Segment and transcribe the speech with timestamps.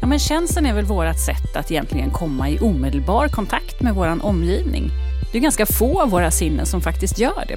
[0.00, 4.24] Ja, men känslan är väl vårt sätt att egentligen komma i omedelbar kontakt med vår
[4.24, 4.90] omgivning.
[5.32, 7.56] Det är ganska få av våra sinnen som faktiskt gör det.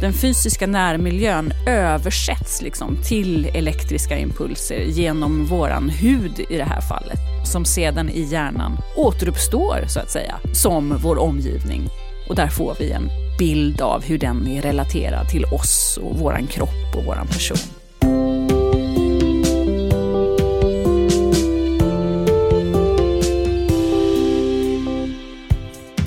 [0.00, 7.18] Den fysiska närmiljön översätts liksom till elektriska impulser genom våran hud i det här fallet,
[7.52, 11.88] som sedan i hjärnan återuppstår så att säga, som vår omgivning.
[12.28, 13.08] Och där får vi en
[13.38, 17.81] bild av hur den är relaterad till oss och våran kropp och våran person.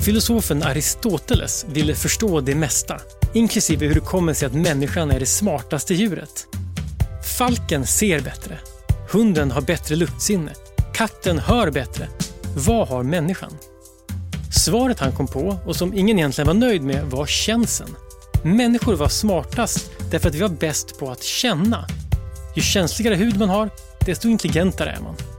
[0.06, 3.00] Filosofen Aristoteles ville förstå det mesta,
[3.34, 6.46] inklusive hur det kommer sig att människan är det smartaste djuret.
[7.38, 8.58] Falken ser bättre.
[9.10, 10.52] Hunden har bättre luktsinne.
[10.94, 12.08] Katten hör bättre.
[12.56, 13.52] Vad har människan?
[14.64, 17.94] Svaret han kom på, och som ingen egentligen var nöjd med, var känseln.
[18.44, 21.86] Människor var smartast därför att vi var bäst på att känna.
[22.56, 25.35] Ju känsligare hud man har, desto intelligentare är man.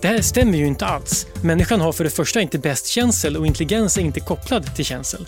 [0.00, 1.26] Det här stämmer ju inte alls.
[1.42, 5.26] Människan har för det första inte bäst känsel och intelligens är inte kopplad till känsel.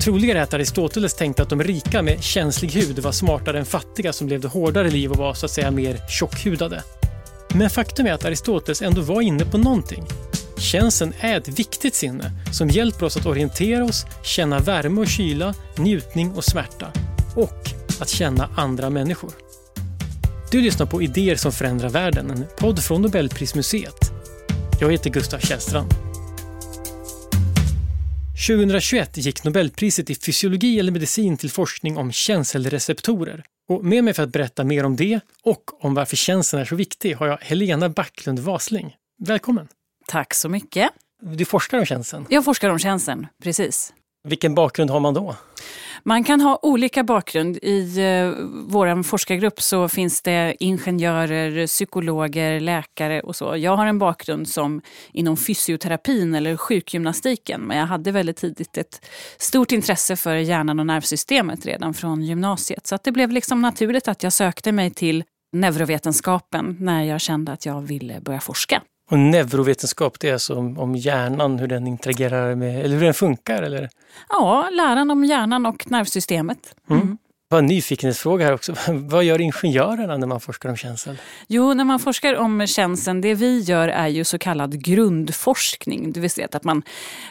[0.00, 4.12] Troligare är att Aristoteles tänkte att de rika med känslig hud var smartare än fattiga
[4.12, 6.82] som levde hårdare liv och var så att säga mer tjockhudade.
[7.54, 10.06] Men faktum är att Aristoteles ändå var inne på någonting.
[10.58, 15.54] Känseln är ett viktigt sinne som hjälper oss att orientera oss, känna värme och kyla,
[15.76, 16.92] njutning och smärta.
[17.36, 19.32] Och att känna andra människor.
[20.50, 24.12] Du lyssnar på Idéer som förändrar världen, en podd från Nobelprismuseet.
[24.80, 25.90] Jag heter Gustav Källstrand.
[28.46, 33.44] 2021 gick Nobelpriset i fysiologi eller medicin till forskning om känselreceptorer.
[33.68, 36.76] Och med mig för att berätta mer om det och om varför känseln är så
[36.76, 38.96] viktig har jag Helena Backlund Wasling.
[39.18, 39.68] Välkommen!
[40.06, 40.90] Tack så mycket.
[41.22, 42.26] Du forskar om känseln?
[42.28, 43.92] Jag forskar om känseln, precis.
[44.28, 45.34] Vilken bakgrund har man då?
[46.02, 47.58] Man kan ha olika bakgrund.
[47.62, 48.32] I eh,
[48.68, 53.56] vår forskargrupp så finns det ingenjörer, psykologer, läkare och så.
[53.56, 57.60] Jag har en bakgrund som inom fysioterapin eller sjukgymnastiken.
[57.60, 59.06] Men jag hade väldigt tidigt ett
[59.38, 62.86] stort intresse för hjärnan och nervsystemet redan från gymnasiet.
[62.86, 67.52] Så att det blev liksom naturligt att jag sökte mig till neurovetenskapen när jag kände
[67.52, 68.82] att jag ville börja forska.
[69.10, 73.14] Och neurovetenskap, det är alltså om, om hjärnan, hur den interagerar med, eller hur den
[73.14, 73.62] funkar?
[73.62, 73.90] Eller?
[74.28, 76.74] Ja, läran om hjärnan och nervsystemet.
[76.90, 77.02] Mm.
[77.02, 77.18] Mm.
[77.50, 78.74] Bara en nyfikenhetsfråga här också.
[78.88, 81.16] Vad gör ingenjörerna när man forskar om känsel?
[81.46, 86.12] Jo, när man forskar om känseln, det vi gör är ju så kallad grundforskning.
[86.12, 86.82] Det vill säga att man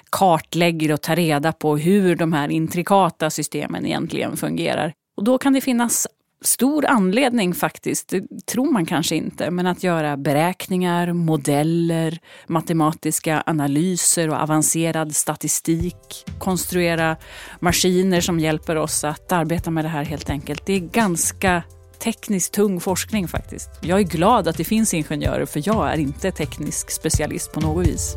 [0.10, 4.94] kartlägger och tar reda på hur de här intrikata systemen egentligen fungerar.
[5.18, 6.08] Och då kan det finnas
[6.42, 14.30] stor anledning faktiskt, det tror man kanske inte, men att göra beräkningar, modeller, matematiska analyser
[14.30, 16.26] och avancerad statistik.
[16.40, 17.18] Konstruera
[17.60, 20.66] maskiner som hjälper oss att arbeta med det här helt enkelt.
[20.66, 21.64] Det är ganska
[22.00, 23.70] tekniskt tung forskning faktiskt.
[23.82, 27.88] Jag är glad att det finns ingenjörer för jag är inte teknisk specialist på något
[27.88, 28.16] vis.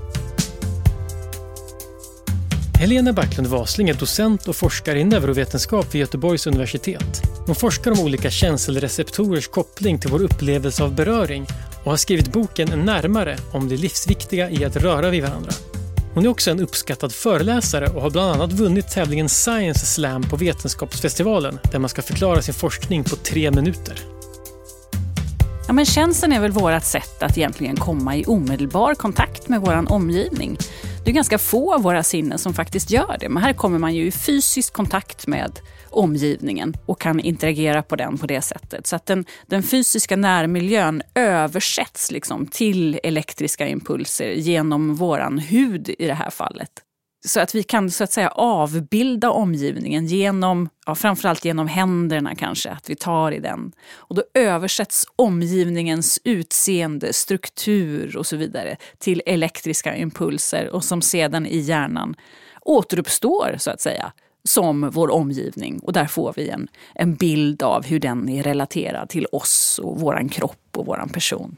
[2.81, 7.30] Helena Backlund Wasling är docent och forskare i neurovetenskap vid Göteborgs universitet.
[7.50, 11.47] Hon forskar om olika känselreceptorers koppling till vår upplevelse av beröring
[11.84, 15.53] och har skrivit boken Närmare om det livsviktiga i att röra vid varandra.
[16.15, 20.37] Hon är också en uppskattad föreläsare och har bland annat vunnit tävlingen Science Slam på
[20.37, 23.99] Vetenskapsfestivalen där man ska förklara sin forskning på tre minuter.
[25.66, 29.93] Ja, men känseln är väl vårt sätt att egentligen komma i omedelbar kontakt med vår
[29.93, 30.59] omgivning.
[31.05, 33.28] Det är ganska få av våra sinnen som faktiskt gör det.
[33.28, 35.60] Men här kommer man ju i fysisk kontakt med
[35.91, 38.87] omgivningen och kan interagera på den på det sättet.
[38.87, 46.06] Så att den, den fysiska närmiljön översätts liksom till elektriska impulser genom våran hud i
[46.06, 46.71] det här fallet.
[47.27, 52.71] Så att vi kan så att säga avbilda omgivningen genom, ja, framförallt genom händerna kanske,
[52.71, 53.72] att vi tar i den.
[53.93, 61.47] Och då översätts omgivningens utseende, struktur och så vidare till elektriska impulser och som sedan
[61.47, 62.15] i hjärnan
[62.61, 64.12] återuppstår så att säga
[64.45, 65.78] som vår omgivning.
[65.78, 70.01] Och där får vi en, en bild av hur den är relaterad till oss och
[70.01, 71.56] våran kropp och våran person.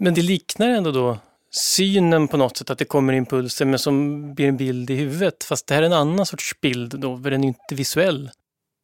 [0.00, 1.18] Men det liknar ändå då
[1.50, 5.44] synen på något sätt, att det kommer impulser men som blir en bild i huvudet.
[5.44, 8.30] Fast det här är en annan sorts bild då, för den är inte visuell.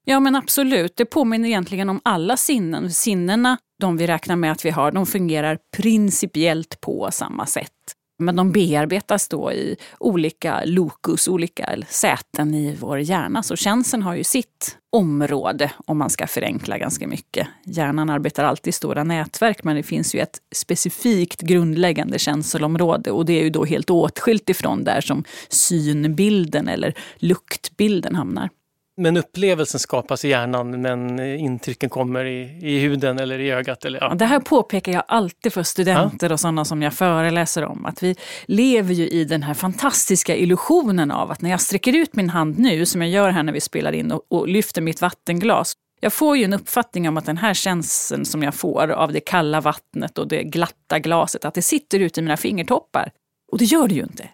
[0.04, 2.90] Ja men absolut, det påminner egentligen om alla sinnen.
[2.90, 7.72] Sinnena, de vi räknar med att vi har, de fungerar principiellt på samma sätt.
[8.20, 13.42] Men de bearbetas då i olika lokus, olika säten i vår hjärna.
[13.42, 17.48] Så känseln har ju sitt område om man ska förenkla ganska mycket.
[17.64, 23.26] Hjärnan arbetar alltid i stora nätverk men det finns ju ett specifikt grundläggande känselområde och
[23.26, 28.48] det är ju då helt åtskilt ifrån där som synbilden eller luktbilden hamnar.
[28.96, 33.84] Men upplevelsen skapas i hjärnan men intrycken kommer i, i huden eller i ögat.
[33.84, 34.14] Eller, ja.
[34.14, 36.32] Det här påpekar jag alltid för studenter ja.
[36.32, 37.86] och sådana som jag föreläser om.
[37.86, 38.16] Att vi
[38.46, 42.58] lever ju i den här fantastiska illusionen av att när jag sträcker ut min hand
[42.58, 45.72] nu, som jag gör här när vi spelar in, och, och lyfter mitt vattenglas.
[46.00, 49.20] Jag får ju en uppfattning om att den här känslan som jag får av det
[49.20, 53.10] kalla vattnet och det glatta glaset, att det sitter ute i mina fingertoppar.
[53.52, 54.28] Och det gör det ju inte.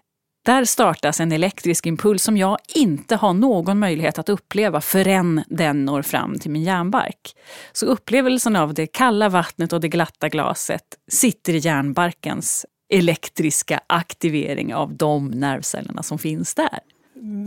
[0.47, 5.85] Där startas en elektrisk impuls som jag inte har någon möjlighet att uppleva förrän den
[5.85, 7.35] når fram till min hjärnbark.
[7.73, 14.75] Så upplevelsen av det kalla vattnet och det glatta glaset sitter i hjärnbarkens elektriska aktivering
[14.75, 16.79] av de nervcellerna som finns där.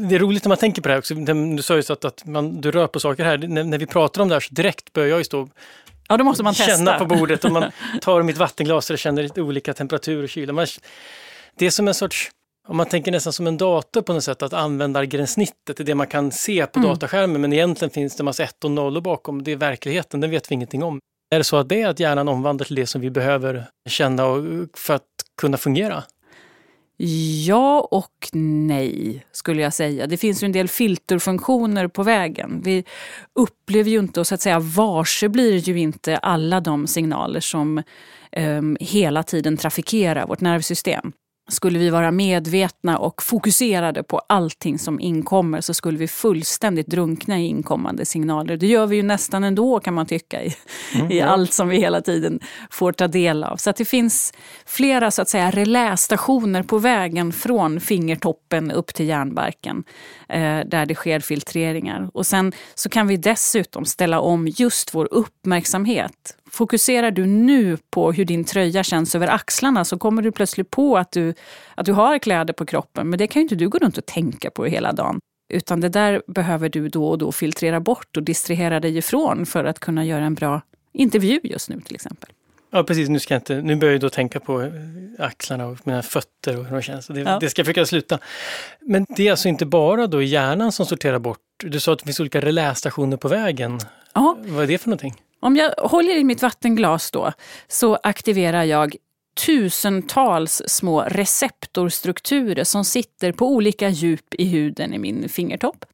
[0.08, 1.14] Det är roligt när man tänker på det här också.
[1.14, 3.38] Du sa ju så att, att man, du rör på saker här.
[3.38, 5.48] När, när vi pratar om det här så direkt börjar jag ju stå
[6.08, 6.98] Ja, då måste man känna testa.
[6.98, 7.70] på bordet och man
[8.00, 10.52] tar mitt vattenglas och känner lite olika temperatur och kyla.
[10.52, 10.66] Man,
[11.58, 12.30] det är som en sorts
[12.68, 16.06] om man tänker nästan som en dator på något sätt, att användargränssnittet är det man
[16.06, 16.90] kan se på mm.
[16.90, 19.42] dataskärmen, men egentligen finns det massa ett och nollor bakom.
[19.42, 20.98] Det är verkligheten, den vet vi ingenting om.
[21.34, 24.24] Är det så att det är att hjärnan omvandlar till det som vi behöver känna
[24.76, 25.04] för att
[25.40, 26.04] kunna fungera?
[27.46, 30.06] Ja och nej, skulle jag säga.
[30.06, 32.60] Det finns ju en del filterfunktioner på vägen.
[32.64, 32.84] Vi
[33.34, 37.82] upplever ju inte, och så att säga varse blir ju inte alla de signaler som
[38.36, 41.12] um, hela tiden trafikerar vårt nervsystem.
[41.50, 47.40] Skulle vi vara medvetna och fokuserade på allting som inkommer så skulle vi fullständigt drunkna
[47.40, 48.56] i inkommande signaler.
[48.56, 50.54] Det gör vi ju nästan ändå kan man tycka i,
[50.94, 53.56] mm, i allt som vi hela tiden får ta del av.
[53.56, 54.32] Så det finns
[54.66, 59.84] flera så att säga relästationer på vägen från fingertoppen upp till hjärnbarken
[60.28, 62.10] eh, där det sker filtreringar.
[62.14, 68.12] Och sen så kan vi dessutom ställa om just vår uppmärksamhet Fokuserar du nu på
[68.12, 71.34] hur din tröja känns över axlarna så kommer du plötsligt på att du,
[71.74, 73.10] att du har kläder på kroppen.
[73.10, 75.18] Men det kan ju inte du gå runt och tänka på hela dagen.
[75.52, 79.64] Utan det där behöver du då och då filtrera bort och distrahera dig ifrån för
[79.64, 80.60] att kunna göra en bra
[80.92, 82.30] intervju just nu till exempel.
[82.72, 84.70] Ja precis, nu, ska jag inte, nu börjar jag då tänka på eh,
[85.18, 87.06] axlarna och mina fötter och hur de känns.
[87.06, 87.38] Det, ja.
[87.40, 88.18] det ska jag försöka sluta.
[88.80, 92.04] Men det är alltså inte bara då hjärnan som sorterar bort, du sa att det
[92.04, 93.80] finns olika relästationer på vägen.
[94.14, 94.36] Ja.
[94.46, 95.14] Vad är det för någonting?
[95.40, 97.32] Om jag håller i mitt vattenglas då
[97.68, 98.96] så aktiverar jag
[99.46, 105.84] tusentals små receptorstrukturer som sitter på olika djup i huden i min fingertopp.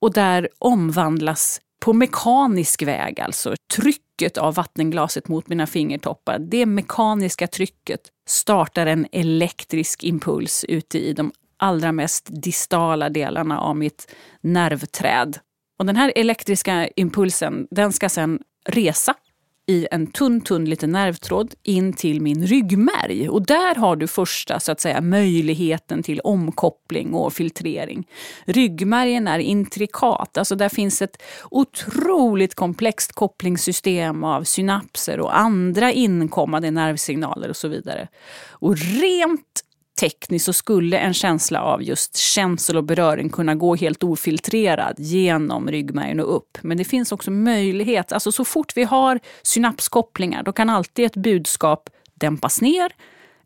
[0.00, 6.38] Och där omvandlas på mekanisk väg, alltså trycket av vattenglaset mot mina fingertoppar.
[6.38, 13.76] Det mekaniska trycket startar en elektrisk impuls ute i de allra mest distala delarna av
[13.76, 15.38] mitt nervträd.
[15.78, 18.38] Och den här elektriska impulsen den ska sen
[18.70, 19.14] resa
[19.70, 23.28] i en tunn, tunn liten nervtråd in till min ryggmärg.
[23.28, 28.08] Och där har du första så att säga, möjligheten till omkoppling och filtrering.
[28.44, 36.70] Ryggmärgen är intrikat, alltså där finns ett otroligt komplext kopplingssystem av synapser och andra inkommande
[36.70, 38.08] nervsignaler och så vidare.
[38.50, 39.64] Och rent
[40.00, 45.68] tekniskt så skulle en känsla av just känsel och beröring kunna gå helt ofiltrerad genom
[45.68, 46.58] ryggmärgen och upp.
[46.60, 51.16] Men det finns också möjlighet, alltså så fort vi har synapskopplingar då kan alltid ett
[51.16, 52.92] budskap dämpas ner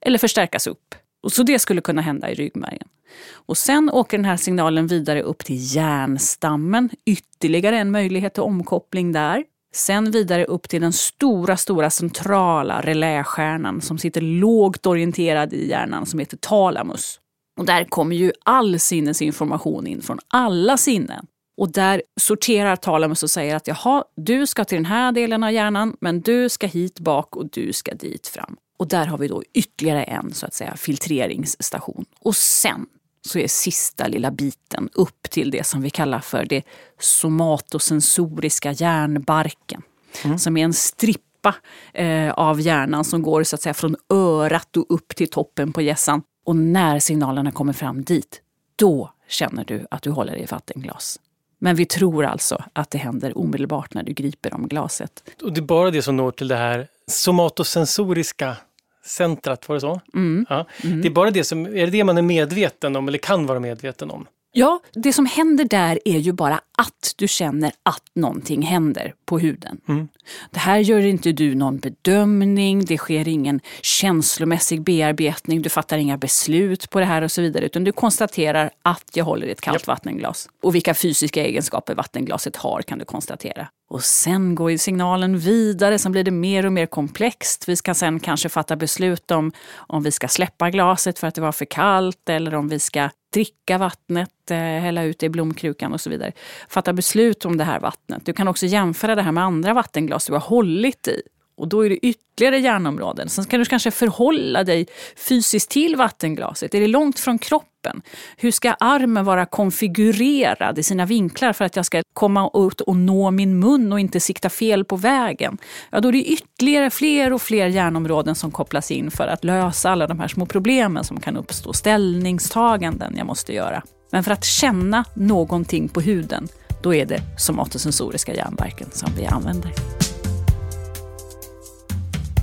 [0.01, 0.95] eller förstärkas upp.
[1.23, 2.89] Och så det skulle kunna hända i ryggmärgen.
[3.33, 6.91] Och sen åker den här signalen vidare upp till hjärnstammen.
[7.07, 9.45] Ytterligare en möjlighet till omkoppling där.
[9.75, 16.07] Sen vidare upp till den stora, stora centrala relästjärnan som sitter lågt orienterad i hjärnan
[16.07, 17.21] som heter talamus.
[17.59, 21.27] Och där kommer ju all sinnesinformation in från alla sinnen.
[21.57, 25.53] Och där sorterar talamus och säger att jaha, du ska till den här delen av
[25.53, 28.57] hjärnan, men du ska hit bak och du ska dit fram.
[28.79, 32.05] Och där har vi då ytterligare en så att säga filtreringsstation.
[32.21, 32.87] Och sen
[33.27, 36.63] så är sista lilla biten upp till det som vi kallar för det
[36.99, 39.83] somatosensoriska hjärnbarken.
[40.25, 40.39] Mm.
[40.39, 41.55] Som är en strippa
[41.93, 45.83] eh, av hjärnan som går så att säga från örat och upp till toppen på
[45.83, 46.23] hjässan.
[46.45, 48.41] Och när signalerna kommer fram dit,
[48.77, 51.21] då känner du att du håller i vattenglas.
[51.59, 55.31] Men vi tror alltså att det händer omedelbart när du griper om glaset.
[55.43, 58.57] Och det är bara det som når till det här somatosensoriska
[59.05, 60.01] centrat, var det så?
[60.15, 60.47] Mm.
[60.49, 60.67] Ja.
[60.85, 61.03] Mm.
[61.03, 63.61] Det är bara det som, är det det man är medveten om eller kan vara
[63.61, 64.27] medveten om?
[64.57, 69.39] Ja, det som händer där är ju bara att du känner att någonting händer på
[69.39, 69.81] huden.
[69.89, 70.09] Mm.
[70.51, 76.19] Det här gör inte du någon bedömning, det sker ingen känslomässig bearbetning, du fattar inga
[76.19, 77.65] beslut på det här och så vidare.
[77.65, 79.87] Utan du konstaterar att jag håller i ett kallt yep.
[79.87, 80.49] vattenglas.
[80.63, 83.69] Och vilka fysiska egenskaper vattenglaset har kan du konstatera.
[83.91, 87.69] Och sen går ju signalen vidare, sen blir det mer och mer komplext.
[87.69, 91.41] Vi ska sen kanske fatta beslut om om vi ska släppa glaset för att det
[91.41, 95.93] var för kallt eller om vi ska dricka vattnet, eh, hälla ut det i blomkrukan
[95.93, 96.33] och så vidare.
[96.69, 98.27] Fatta beslut om det här vattnet.
[98.27, 101.23] Du kan också jämföra det här med andra vattenglas du har hållit i.
[101.57, 103.29] Och då är det ytterligare hjärnområden.
[103.29, 106.75] Sen kan du kanske förhålla dig fysiskt till vattenglaset.
[106.75, 108.03] Är det långt från kroppen?
[108.37, 112.97] Hur ska armen vara konfigurerad i sina vinklar för att jag ska komma ut och
[112.97, 115.59] nå min mun och inte sikta fel på vägen?
[115.91, 119.91] Ja, då är det ytterligare fler och fler hjärnområden som kopplas in för att lösa
[119.91, 121.73] alla de här små problemen som kan uppstå.
[121.73, 123.83] Ställningstaganden jag måste göra.
[124.13, 126.49] Men för att känna någonting på huden,
[126.85, 129.73] då är det somatosensoriska hjärnverken som vi använder.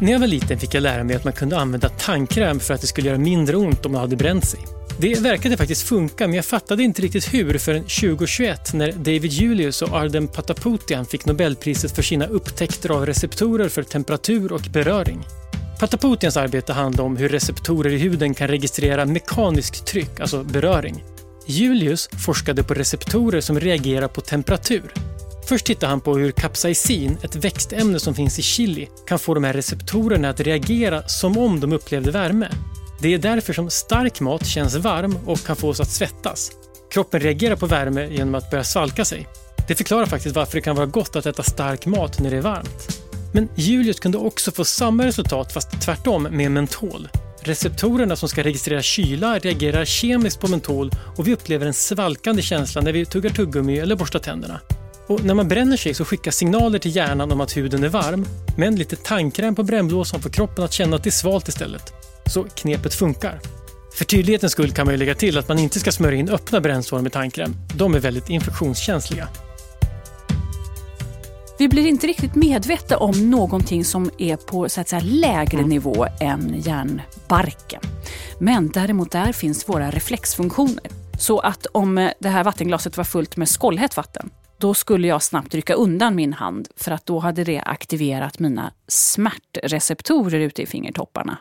[0.01, 2.81] När jag var liten fick jag lära mig att man kunde använda tandkräm för att
[2.81, 4.59] det skulle göra mindre ont om man hade bränt sig.
[4.99, 9.81] Det verkade faktiskt funka, men jag fattade inte riktigt hur förrän 2021 när David Julius
[9.81, 15.23] och Arden Pataputian fick Nobelpriset för sina upptäckter av receptorer för temperatur och beröring.
[15.79, 21.03] Pataputians arbete handlade om hur receptorer i huden kan registrera mekaniskt tryck, alltså beröring.
[21.51, 24.93] Julius forskade på receptorer som reagerar på temperatur.
[25.47, 29.43] Först tittar han på hur kapsaicin, ett växtämne som finns i chili, kan få de
[29.43, 32.47] här receptorerna att reagera som om de upplevde värme.
[33.01, 36.51] Det är därför som stark mat känns varm och kan få oss att svettas.
[36.91, 39.27] Kroppen reagerar på värme genom att börja svalka sig.
[39.67, 42.41] Det förklarar faktiskt varför det kan vara gott att äta stark mat när det är
[42.41, 43.01] varmt.
[43.33, 47.07] Men Julius kunde också få samma resultat fast tvärtom med mentol.
[47.43, 52.81] Receptorerna som ska registrera kyla reagerar kemiskt på mentol och vi upplever en svalkande känsla
[52.81, 54.59] när vi tuggar tuggummi eller borstar tänderna.
[55.07, 58.25] Och när man bränner sig så skickas signaler till hjärnan om att huden är varm,
[58.57, 61.93] men lite tandkräm på brännblåsan får kroppen att känna att det är svalt istället.
[62.25, 63.39] Så knepet funkar.
[63.93, 66.61] För tydlighetens skull kan man ju lägga till att man inte ska smörja in öppna
[66.61, 67.55] brännsår med tandkräm.
[67.75, 69.27] De är väldigt infektionskänsliga.
[71.61, 75.69] Vi blir inte riktigt medvetna om någonting som är på så att säga, lägre mm.
[75.69, 77.81] nivå än hjärnbarken.
[78.39, 80.83] Men däremot där finns våra reflexfunktioner.
[81.19, 85.55] Så att om det här vattenglaset var fullt med skållhett vatten då skulle jag snabbt
[85.55, 91.37] rycka undan min hand för att då hade det aktiverat mina smärtreceptorer ute i fingertopparna.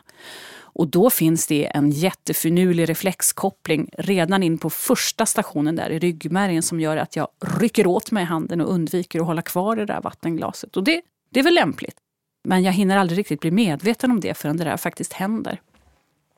[0.73, 6.63] Och då finns det en jättefinurlig reflexkoppling redan in på första stationen där i ryggmärgen
[6.63, 7.27] som gör att jag
[7.59, 10.77] rycker åt mig handen och undviker att hålla kvar det där vattenglaset.
[10.77, 11.01] Och det,
[11.31, 11.95] det är väl lämpligt.
[12.43, 15.61] Men jag hinner aldrig riktigt bli medveten om det förrän det där faktiskt händer.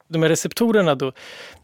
[0.08, 1.12] De här receptorerna då,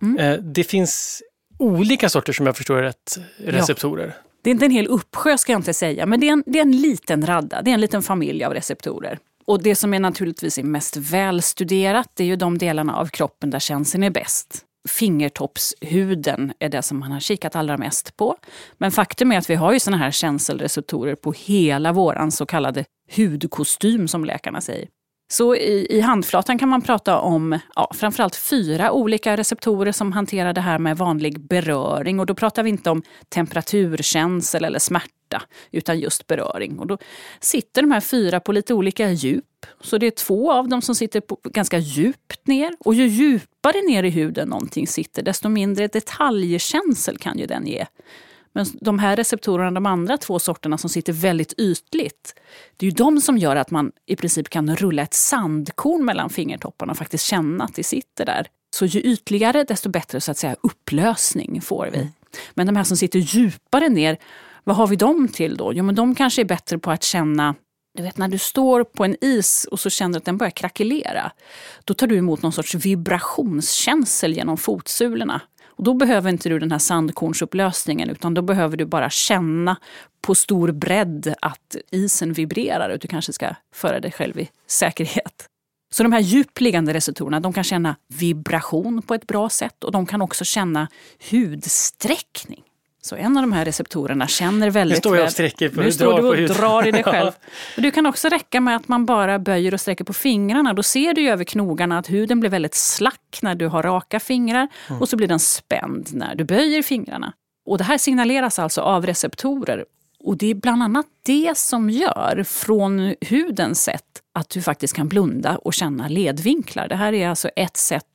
[0.01, 0.17] mm.
[0.17, 1.23] eh, det finns
[1.57, 4.07] olika sorter som jag förstår rätt receptorer?
[4.07, 4.29] Ja.
[4.41, 6.59] Det är inte en hel uppsjö ska jag inte säga, men det är en, det
[6.59, 7.61] är en liten radda.
[7.61, 9.19] Det är en liten familj av receptorer.
[9.49, 13.49] Och det som är naturligtvis är mest välstuderat det är ju de delarna av kroppen
[13.49, 14.65] där känseln är bäst.
[14.89, 18.37] Fingertoppshuden är det som man har kikat allra mest på.
[18.77, 22.85] Men faktum är att vi har ju såna här känselreceptorer på hela våran så kallade
[23.15, 24.87] hudkostym som läkarna säger.
[25.31, 30.53] Så i, i handflatan kan man prata om ja, framförallt fyra olika receptorer som hanterar
[30.53, 32.19] det här med vanlig beröring.
[32.19, 36.79] Och då pratar vi inte om temperaturkänsel eller smärta, utan just beröring.
[36.79, 36.97] Och då
[37.39, 39.45] sitter de här fyra på lite olika djup.
[39.81, 42.73] Så det är två av dem som sitter på, ganska djupt ner.
[42.79, 47.85] Och ju djupare ner i huden någonting sitter, desto mindre detaljkänsel kan ju den ge.
[48.53, 52.33] Men de här receptorerna, de andra två sorterna som sitter väldigt ytligt,
[52.77, 56.29] det är ju de som gör att man i princip kan rulla ett sandkorn mellan
[56.29, 58.47] fingertopparna och faktiskt känna att det sitter där.
[58.75, 61.97] Så ju ytligare, desto bättre så att säga upplösning får vi.
[61.97, 62.09] Mm.
[62.53, 64.17] Men de här som sitter djupare ner,
[64.63, 65.73] vad har vi dem till då?
[65.73, 67.55] Jo, men de kanske är bättre på att känna
[67.99, 70.51] du vet när du står på en is och så känner du att den börjar
[70.51, 71.31] krackelera.
[71.83, 75.41] Då tar du emot någon sorts vibrationskänsel genom fotsulorna.
[75.79, 79.77] Och då behöver inte du den här sandkornsupplösningen utan då behöver du bara känna
[80.21, 85.47] på stor bredd att isen vibrerar och du kanske ska föra dig själv i säkerhet.
[85.91, 90.05] Så de här djupliggande receptorerna de kan känna vibration på ett bra sätt och de
[90.05, 90.87] kan också känna
[91.31, 92.63] hudsträckning.
[93.01, 94.87] Så en av de här receptorerna känner väldigt väl...
[94.89, 97.31] Nu står jag och sträcker på, nu står du och drar i dig själv.
[97.75, 100.73] Men det kan också räcka med att man bara böjer och sträcker på fingrarna.
[100.73, 104.67] Då ser du över knogarna att huden blir väldigt slack när du har raka fingrar
[104.89, 105.01] mm.
[105.01, 107.33] och så blir den spänd när du böjer fingrarna.
[107.65, 109.85] Och det här signaleras alltså av receptorer.
[110.23, 114.03] Och det är bland annat det som gör, från hudens sätt,
[114.33, 116.87] att du faktiskt kan blunda och känna ledvinklar.
[116.87, 118.05] Det här är alltså ett sätt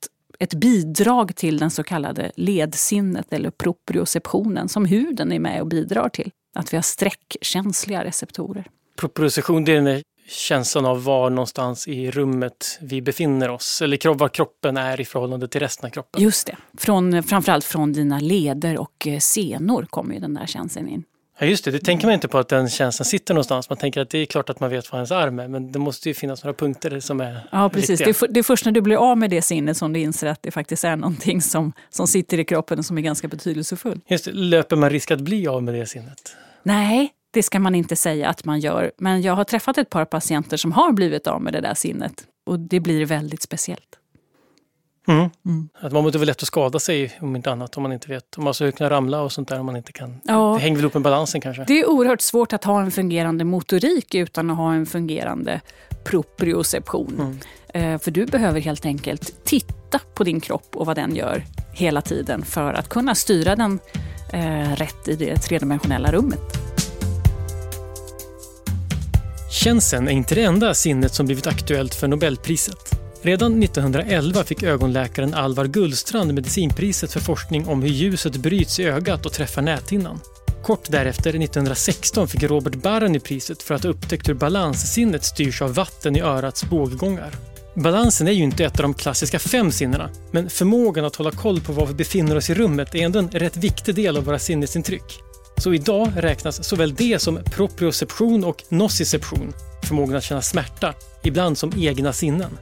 [0.45, 6.09] ett bidrag till den så kallade ledsinnet eller proprioceptionen som huden är med och bidrar
[6.09, 6.31] till.
[6.55, 8.67] Att vi har sträckkänsliga receptorer.
[8.97, 13.83] Proprioception, det är den känslan av var någonstans i rummet vi befinner oss.
[13.83, 16.23] Eller var kroppen är i förhållande till resten av kroppen.
[16.23, 16.57] Just det.
[16.79, 21.05] Från, framförallt från dina leder och eh, senor kommer ju den där känslan in.
[21.39, 23.69] Ja just det, det tänker man inte på att den känslan sitter någonstans.
[23.71, 25.79] Man tänker att det är klart att man vet var ens arm är men det
[25.79, 28.73] måste ju finnas några punkter som är Ja precis, det är, det är, först när
[28.73, 31.73] du blir av med det sinnet som du inser att det faktiskt är någonting som,
[31.91, 34.05] som sitter i kroppen och som är ganska betydelsefullt.
[34.09, 36.37] Just det, löper man risk att bli av med det sinnet?
[36.63, 38.93] Nej, det ska man inte säga att man gör.
[38.99, 42.25] Men jag har träffat ett par patienter som har blivit av med det där sinnet.
[42.47, 43.99] Och det blir väldigt speciellt.
[45.09, 45.31] Mm.
[45.47, 45.69] Mm.
[45.81, 48.39] Att man måste väl lätt att skada sig om inte annat om man inte vet.
[48.39, 50.21] Om man skulle kunna ramla och sånt där om man inte kan.
[50.25, 50.55] Ja.
[50.55, 51.65] Det hänger väl ihop med balansen kanske.
[51.65, 55.61] Det är oerhört svårt att ha en fungerande motorik utan att ha en fungerande
[56.05, 57.15] proprioception.
[57.19, 57.39] Mm.
[57.95, 62.03] Eh, för du behöver helt enkelt titta på din kropp och vad den gör hela
[62.03, 63.79] tiden för att kunna styra den
[64.33, 66.41] eh, rätt i det tredimensionella rummet.
[69.51, 73.04] Känseln är inte det enda sinnet som blivit aktuellt för Nobelpriset.
[73.25, 79.27] Redan 1911 fick ögonläkaren Alvar Gullstrand medicinpriset för forskning om hur ljuset bryts i ögat
[79.27, 80.21] och träffar näthinnan.
[80.63, 85.75] Kort därefter, 1916, fick Robert Barany priset för att ha upptäckt hur balanssinnet styrs av
[85.75, 87.31] vatten i örats båggångar.
[87.75, 91.61] Balansen är ju inte ett av de klassiska fem sinnena, men förmågan att hålla koll
[91.61, 94.39] på var vi befinner oss i rummet är ändå en rätt viktig del av våra
[94.39, 95.21] sinnesintryck.
[95.57, 99.53] Så idag räknas såväl det som proprioception och nociception,
[99.83, 102.59] förmågan att känna smärta, ibland som egna sinnen.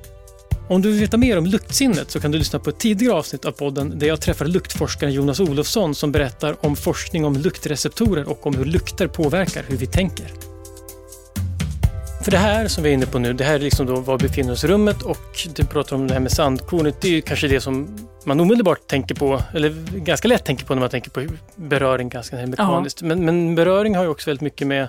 [0.68, 3.44] Om du vill veta mer om luktsinnet så kan du lyssna på ett tidigare avsnitt
[3.44, 8.46] av podden där jag träffar luktforskaren Jonas Olofsson som berättar om forskning om luktreceptorer och
[8.46, 10.26] om hur lukter påverkar hur vi tänker.
[12.24, 14.18] För det här som vi är inne på nu, det här är liksom då var
[14.18, 17.00] vi befinner oss i rummet och du pratar om det här med sandkornet.
[17.00, 20.80] Det är kanske det som man omedelbart tänker på, eller ganska lätt tänker på när
[20.80, 21.26] man tänker på
[21.56, 23.02] beröring ganska mekaniskt.
[23.02, 24.88] Men, men beröring har ju också väldigt mycket med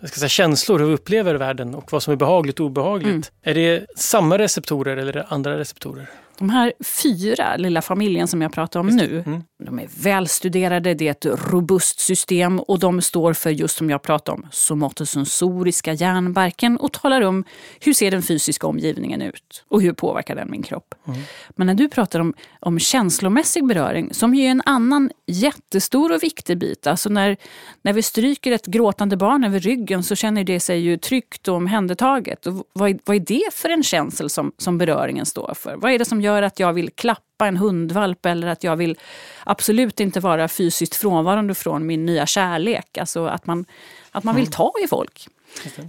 [0.00, 3.08] jag ska säga, känslor, hur vi upplever världen och vad som är behagligt och obehagligt.
[3.08, 3.22] Mm.
[3.42, 6.10] Är det samma receptorer eller är det andra receptorer?
[6.38, 9.42] De här fyra, lilla familjen som jag pratar om nu, mm.
[9.64, 14.02] De är välstuderade, det är ett robust system och de står för just som jag
[14.02, 17.44] pratar om, somatosensoriska hjärnbarken och talar om
[17.80, 20.94] hur ser den fysiska omgivningen ut och hur påverkar den min kropp.
[21.06, 21.20] Mm.
[21.56, 26.22] Men när du pratar om, om känslomässig beröring, som ju är en annan jättestor och
[26.22, 27.36] viktig bit, alltså när,
[27.82, 31.54] när vi stryker ett gråtande barn över ryggen så känner det sig ju tryggt och
[31.54, 32.46] omhändertaget.
[32.46, 35.76] Och vad, vad är det för en känsel som, som beröringen står för?
[35.76, 38.98] Vad är det som gör att jag vill klappa en hundvalp eller att jag vill
[39.44, 42.98] absolut inte vara fysiskt frånvarande från min nya kärlek.
[42.98, 43.64] Alltså att man,
[44.10, 44.52] att man vill mm.
[44.52, 45.28] ta i folk.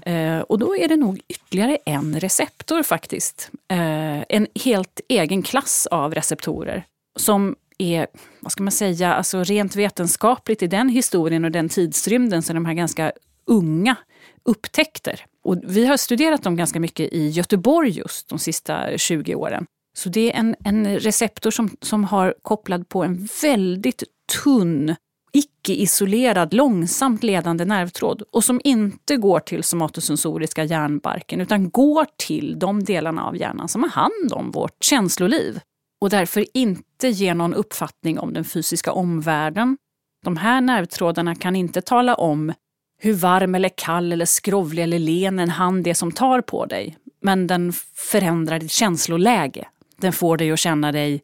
[0.05, 3.49] Eh, och då är det nog ytterligare en receptor faktiskt.
[3.67, 6.83] Eh, en helt egen klass av receptorer
[7.15, 8.07] som är,
[8.39, 12.53] vad ska man säga, alltså rent vetenskapligt i den historien och den tidsrymden så är
[12.53, 13.11] de här ganska
[13.45, 13.95] unga
[14.43, 15.25] upptäckter.
[15.43, 19.65] Och vi har studerat dem ganska mycket i Göteborg just de sista 20 åren.
[19.97, 24.03] Så det är en, en receptor som, som har kopplad på en väldigt
[24.43, 24.95] tunn
[25.33, 32.83] icke-isolerad, långsamt ledande nervtråd och som inte går till somatosensoriska hjärnbarken utan går till de
[32.83, 35.59] delarna av hjärnan som har hand om vårt känsloliv
[36.01, 39.77] och därför inte ger någon uppfattning om den fysiska omvärlden.
[40.25, 42.53] De här nervtrådarna kan inte tala om
[42.99, 46.97] hur varm eller kall eller skrovlig eller len en hand är som tar på dig.
[47.21, 49.67] Men den förändrar ditt känsloläge
[50.01, 51.21] den får dig att känna dig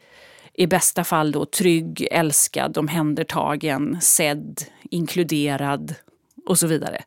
[0.53, 5.95] i bästa fall då trygg, älskad, omhändertagen, sedd, inkluderad
[6.45, 7.03] och så vidare.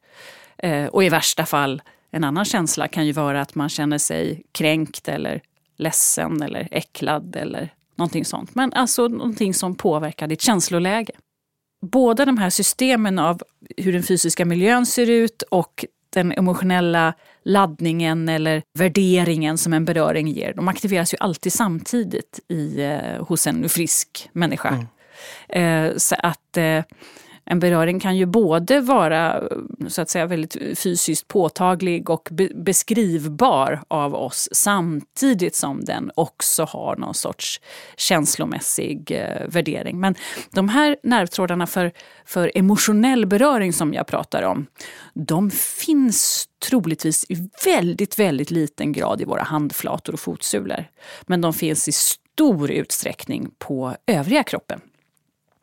[0.58, 4.42] Eh, och i värsta fall, en annan känsla kan ju vara att man känner sig
[4.52, 5.42] kränkt eller
[5.76, 8.54] ledsen eller äcklad eller någonting sånt.
[8.54, 11.12] Men alltså någonting som påverkar ditt känsloläge.
[11.82, 13.42] Båda de här systemen av
[13.76, 20.28] hur den fysiska miljön ser ut och den emotionella laddningen eller värderingen som en beröring
[20.28, 24.68] ger, de aktiveras ju alltid samtidigt i, eh, hos en frisk människa.
[24.68, 25.88] Mm.
[25.88, 26.82] Eh, så att eh,
[27.50, 29.42] en beröring kan ju både vara
[29.88, 36.64] så att säga väldigt fysiskt påtaglig och be beskrivbar av oss samtidigt som den också
[36.64, 37.60] har någon sorts
[37.96, 40.00] känslomässig eh, värdering.
[40.00, 40.14] Men
[40.50, 41.92] de här nervtrådarna för,
[42.24, 44.66] för emotionell beröring som jag pratar om,
[45.14, 50.84] de finns troligtvis i väldigt, väldigt liten grad i våra handflator och fotsulor.
[51.26, 54.80] Men de finns i stor utsträckning på övriga kroppen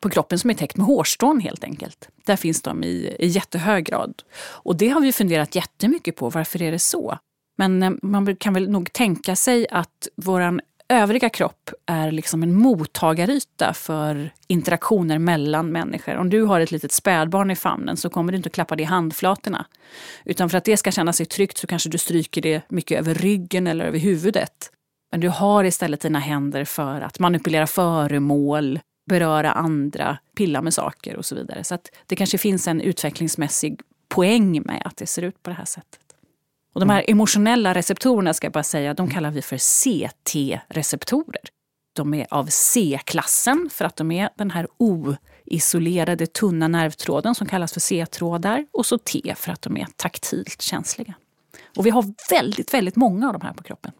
[0.00, 2.08] på kroppen som är täckt med hårstrån helt enkelt.
[2.24, 4.22] Där finns de i, i jättehög grad.
[4.38, 7.18] Och det har vi funderat jättemycket på, varför är det så?
[7.58, 12.54] Men eh, man kan väl nog tänka sig att vår övriga kropp är liksom en
[12.54, 16.16] mottagaryta för interaktioner mellan människor.
[16.16, 18.82] Om du har ett litet spädbarn i famnen så kommer du inte att klappa det
[18.82, 19.66] i handflatorna.
[20.24, 23.14] Utan för att det ska känna sig tryggt så kanske du stryker det mycket över
[23.14, 24.70] ryggen eller över huvudet.
[25.10, 31.16] Men du har istället dina händer för att manipulera föremål, beröra andra, pilla med saker
[31.16, 31.64] och så vidare.
[31.64, 35.56] Så att det kanske finns en utvecklingsmässig poäng med att det ser ut på det
[35.56, 36.00] här sättet.
[36.72, 37.12] Och de här mm.
[37.12, 41.44] emotionella receptorerna ska jag bara säga, de kallar vi för CT-receptorer.
[41.92, 47.72] De är av C-klassen för att de är den här oisolerade tunna nervtråden som kallas
[47.72, 51.14] för C-trådar och så T för att de är taktilt känsliga.
[51.76, 53.92] Och vi har väldigt, väldigt många av de här på kroppen.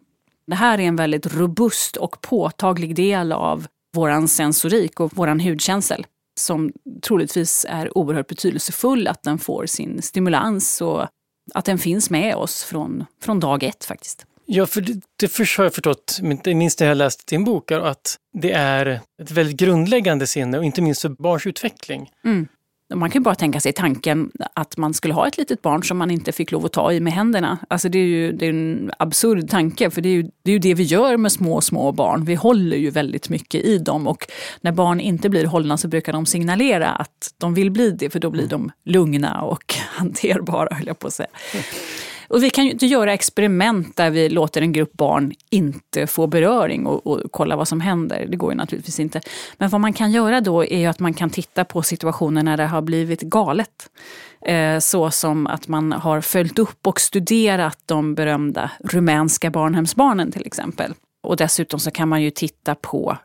[0.47, 3.67] Det här är en väldigt robust och påtaglig del av
[3.99, 6.05] vår sensorik och vår hudkänsel
[6.39, 11.07] som troligtvis är oerhört betydelsefull att den får sin stimulans och
[11.53, 14.25] att den finns med oss från, från dag ett faktiskt.
[14.45, 18.17] Ja, för det, det har jag förstått, inte minst när jag läst din bok, att
[18.33, 22.09] det är ett väldigt grundläggande sinne och inte minst för barns utveckling.
[22.25, 22.47] Mm.
[22.95, 26.11] Man kan bara tänka sig tanken att man skulle ha ett litet barn som man
[26.11, 27.57] inte fick lov att ta i med händerna.
[27.67, 30.53] Alltså det är ju det är en absurd tanke, för det är, ju, det är
[30.53, 32.25] ju det vi gör med små, små barn.
[32.25, 34.25] Vi håller ju väldigt mycket i dem och
[34.61, 38.19] när barn inte blir hållna så brukar de signalera att de vill bli det, för
[38.19, 41.29] då blir de lugna och hanterbara, höll jag på att säga.
[42.29, 46.27] Och vi kan ju inte göra experiment där vi låter en grupp barn inte få
[46.27, 48.25] beröring och, och, kolla vad som händer.
[48.29, 49.21] Det går ju naturligtvis inte.
[49.57, 52.65] Men vad man kan göra då är att man kan titta på situationer när det
[52.65, 53.89] har blivit galet.
[54.45, 60.45] Eh, så som att man har följt upp och studerat de berömda rumänska barnhemsbarnen till
[60.45, 60.93] exempel.
[61.23, 63.17] Och dessutom så kan man ju titta på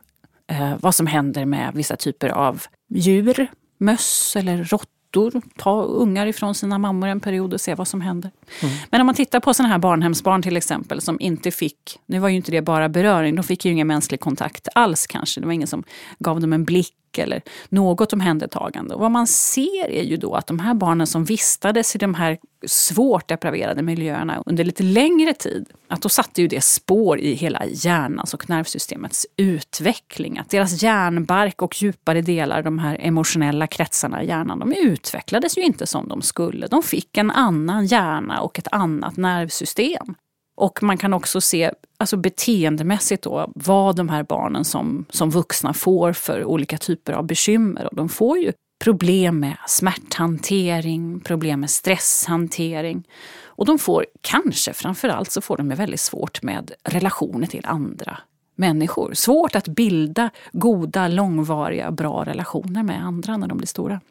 [0.51, 6.55] eh, vad som händer med vissa typer av djur, möss eller råttor, ta ungar ifrån
[6.55, 8.31] sina mammor en period och se vad som händer.
[8.61, 8.75] Mm.
[8.91, 12.29] Men om man tittar på sådana här barnhemsbarn till exempel som inte fick, nu var
[12.29, 15.41] ju inte det bara beröring, de fick ju ingen mänsklig kontakt alls kanske.
[15.41, 15.83] Det var ingen som
[16.19, 18.93] gav dem en blick eller något omhändertagande.
[18.93, 22.13] Och vad man ser är ju då att de här barnen som vistades i de
[22.13, 27.33] här svårt depraverade miljöerna under lite längre tid, att då satte ju det spår i
[27.33, 30.37] hela hjärnans och nervsystemets utveckling.
[30.37, 35.61] Att deras hjärnbark och djupare delar, de här emotionella kretsarna i hjärnan, de utvecklades ju
[35.61, 36.67] inte som de skulle.
[36.67, 40.15] De fick en annan hjärna och ett annat nervsystem.
[40.57, 45.73] Och man kan också se alltså beteendemässigt då, vad de här barnen som, som vuxna
[45.73, 47.85] får för olika typer av bekymmer.
[47.85, 48.51] Och de får ju
[48.83, 53.07] problem med smärthantering, problem med stresshantering.
[53.45, 58.17] Och de får, kanske framförallt, så får de det väldigt svårt med relationer till andra
[58.55, 59.13] människor.
[59.13, 64.01] Svårt att bilda goda, långvariga, bra relationer med andra när de blir stora.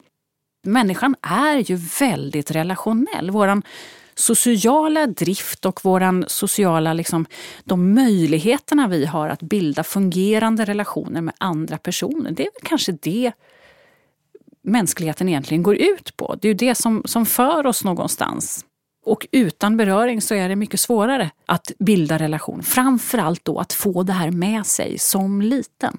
[0.63, 3.31] Människan är ju väldigt relationell.
[3.31, 3.63] Våran
[4.15, 7.25] sociala drift och våran sociala, liksom,
[7.63, 12.31] de möjligheterna vi har att bilda fungerande relationer med andra personer.
[12.31, 13.31] Det är väl kanske det
[14.63, 16.35] mänskligheten egentligen går ut på.
[16.41, 18.65] Det är ju det som, som för oss någonstans.
[19.05, 22.63] Och utan beröring så är det mycket svårare att bilda relation.
[22.63, 25.97] Framförallt då att få det här med sig som liten.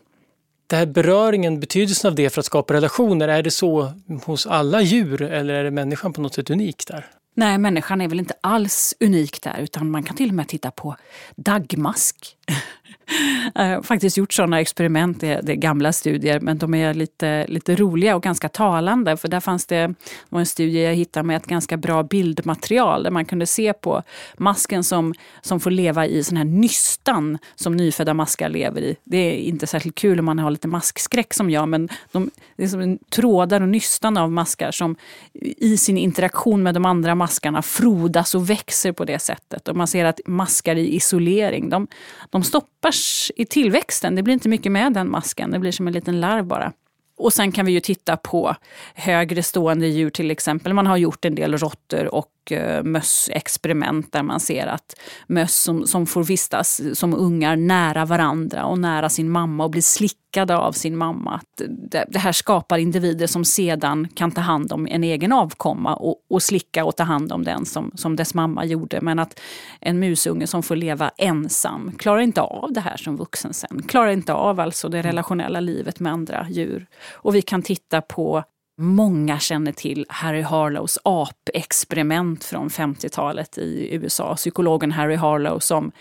[0.66, 3.92] Det här beröringen, betydelsen av det för att skapa relationer, är det så
[4.24, 7.06] hos alla djur eller är det människan på något sätt unik där?
[7.38, 10.70] Nej, människan är väl inte alls unik där utan man kan till och med titta
[10.70, 10.96] på
[11.36, 12.35] dagmask.
[13.54, 17.76] Jag har faktiskt gjort sådana experiment, det är, gamla studier, men de är lite, lite
[17.76, 19.16] roliga och ganska talande.
[19.16, 19.94] För där fanns det, det
[20.28, 24.02] var en studie jag hittade med ett ganska bra bildmaterial där man kunde se på
[24.36, 28.96] masken som, som får leva i sån här nystan som nyfödda maskar lever i.
[29.04, 32.64] Det är inte särskilt kul om man har lite maskskräck som jag, men de, det
[32.64, 34.96] är som en trådar och nystan av maskar som
[35.42, 39.68] i sin interaktion med de andra maskarna frodas och växer på det sättet.
[39.68, 41.86] Och man ser att maskar i isolering, de,
[42.30, 44.14] de de stoppas i tillväxten.
[44.14, 46.72] Det blir inte mycket med den masken, det blir som en liten larv bara.
[47.18, 48.56] Och sen kan vi ju titta på
[48.94, 50.74] högre stående djur till exempel.
[50.74, 54.94] Man har gjort en del råttor och eh, mössexperiment där man ser att
[55.26, 59.82] möss som, som får vistas som ungar nära varandra och nära sin mamma och blir
[60.26, 61.40] slickade av sin mamma.
[61.56, 66.16] Det, det här skapar individer som sedan kan ta hand om en egen avkomma och,
[66.30, 69.00] och slicka och ta hand om den som, som dess mamma gjorde.
[69.00, 69.40] Men att
[69.80, 73.82] en musunge som får leva ensam klarar inte av det här som vuxen sen.
[73.88, 76.86] Klarar inte av alltså det relationella livet med andra djur.
[77.14, 78.44] Och vi kan titta på
[78.78, 84.34] Många känner till Harry Harlows apexperiment från 50-talet i USA.
[84.36, 85.92] Psykologen Harry Harlow som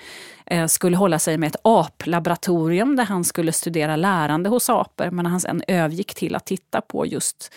[0.45, 5.25] eh, skulle hålla sig med ett aplaboratorium där han skulle studera lärande hos apor men
[5.25, 7.53] han sen övergick till att titta på just,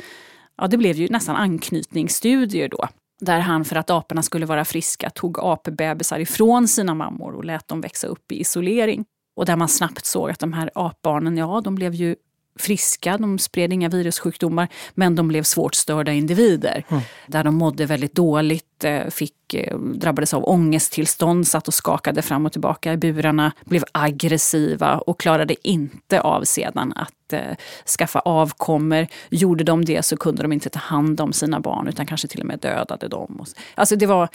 [0.57, 2.89] ja det blev ju nästan anknytningsstudier då.
[3.21, 7.69] Där han för att aporna skulle vara friska tog apbebisar ifrån sina mammor och lät
[7.69, 9.05] dem växa upp i isolering.
[9.37, 12.17] Och där man snabbt såg att de här apbarnen, ja de blev ju
[12.59, 16.85] friska, de spred inga virussjukdomar, men de blev svårt störda individer.
[16.89, 17.03] Mm.
[17.27, 22.47] Där de mådde väldigt dåligt, eh, fick, eh, drabbades av ångesttillstånd, satt och skakade fram
[22.47, 27.57] och tillbaka i burarna, blev aggressiva och klarade inte av sedan att eh,
[27.99, 29.07] skaffa avkommor.
[29.31, 32.41] Gjorde de det så kunde de inte ta hand om sina barn utan kanske till
[32.41, 33.45] och med dödade dem.
[33.75, 34.29] Alltså det var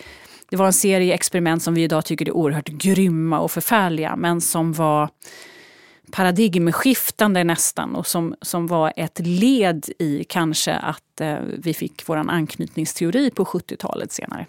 [0.50, 4.42] det var en serie experiment som vi idag tycker är oerhört grymma och förfärliga men
[4.42, 5.10] som var
[6.14, 12.18] paradigmskiftande nästan och som, som var ett led i kanske att eh, vi fick vår
[12.18, 14.46] anknytningsteori på 70-talet senare.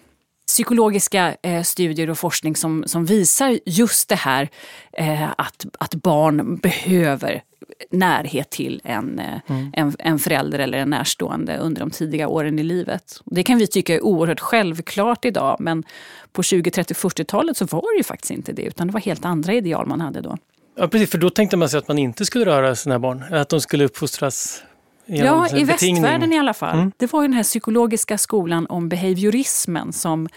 [0.46, 4.48] Psykologiska eh, studier och forskning som, som visar just det här
[4.92, 7.42] eh, att, att barn behöver
[7.90, 9.70] närhet till en, eh, mm.
[9.72, 13.20] en, en förälder eller en närstående under de tidiga åren i livet.
[13.24, 15.84] Det kan vi tycka är oerhört självklart idag men
[16.32, 19.24] på 20, 30, 40-talet så var det ju faktiskt inte det utan det var helt
[19.24, 20.36] andra ideal man hade då.
[20.76, 23.48] Ja, precis, för då tänkte man sig att man inte skulle röra sina barn, att
[23.48, 24.62] de skulle uppfostras
[25.06, 26.78] Ja, i västvärlden i alla fall.
[26.78, 26.92] Mm.
[26.96, 30.28] Det var ju den här psykologiska skolan om behaviorismen som,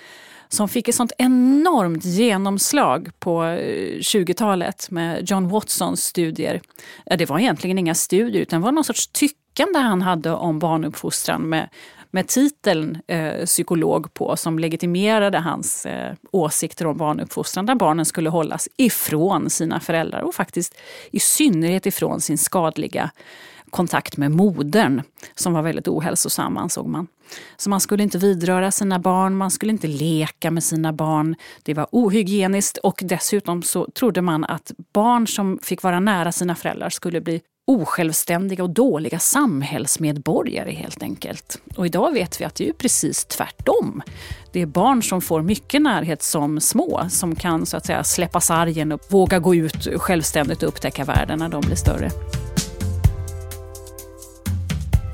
[0.50, 6.62] som fick ett sånt enormt genomslag på 20-talet eh, med John Watsons studier.
[7.06, 10.60] Ja, det var egentligen inga studier utan det var någon sorts tyckande han hade om
[10.60, 11.70] barnuppfostran med
[12.18, 18.30] med titeln eh, psykolog på som legitimerade hans eh, åsikter om barnuppfostran där barnen skulle
[18.30, 20.76] hållas ifrån sina föräldrar och faktiskt
[21.12, 23.12] i synnerhet ifrån sin skadliga
[23.70, 25.02] kontakt med modern
[25.36, 27.08] som var väldigt ohälsosam ansåg man.
[27.58, 31.36] Så man skulle inte vidröra sina barn, man skulle inte leka med sina barn.
[31.64, 36.56] Det var ohygieniskt och dessutom så trodde man att barn som fick vara nära sina
[36.56, 41.62] föräldrar skulle bli osjälvständiga och dåliga samhällsmedborgare helt enkelt.
[41.76, 44.02] Och idag vet vi att det är precis tvärtom.
[44.52, 48.42] Det är barn som får mycket närhet som små, som kan så att säga släppa
[48.42, 52.12] sargen och våga gå ut självständigt och upptäcka världen när de blir större.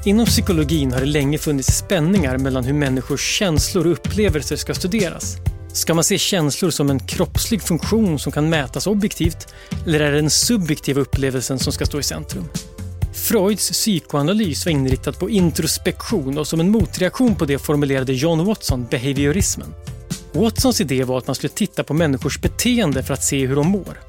[0.05, 5.37] Inom psykologin har det länge funnits spänningar mellan hur människors känslor och upplevelser ska studeras.
[5.73, 9.47] Ska man se känslor som en kroppslig funktion som kan mätas objektivt
[9.85, 12.45] eller är det den subjektiva upplevelsen som ska stå i centrum?
[13.13, 18.87] Freuds psykoanalys var inriktad på introspektion och som en motreaktion på det formulerade John Watson
[18.91, 19.73] behaviorismen.
[20.33, 23.67] Watsons idé var att man skulle titta på människors beteende för att se hur de
[23.67, 23.99] mår.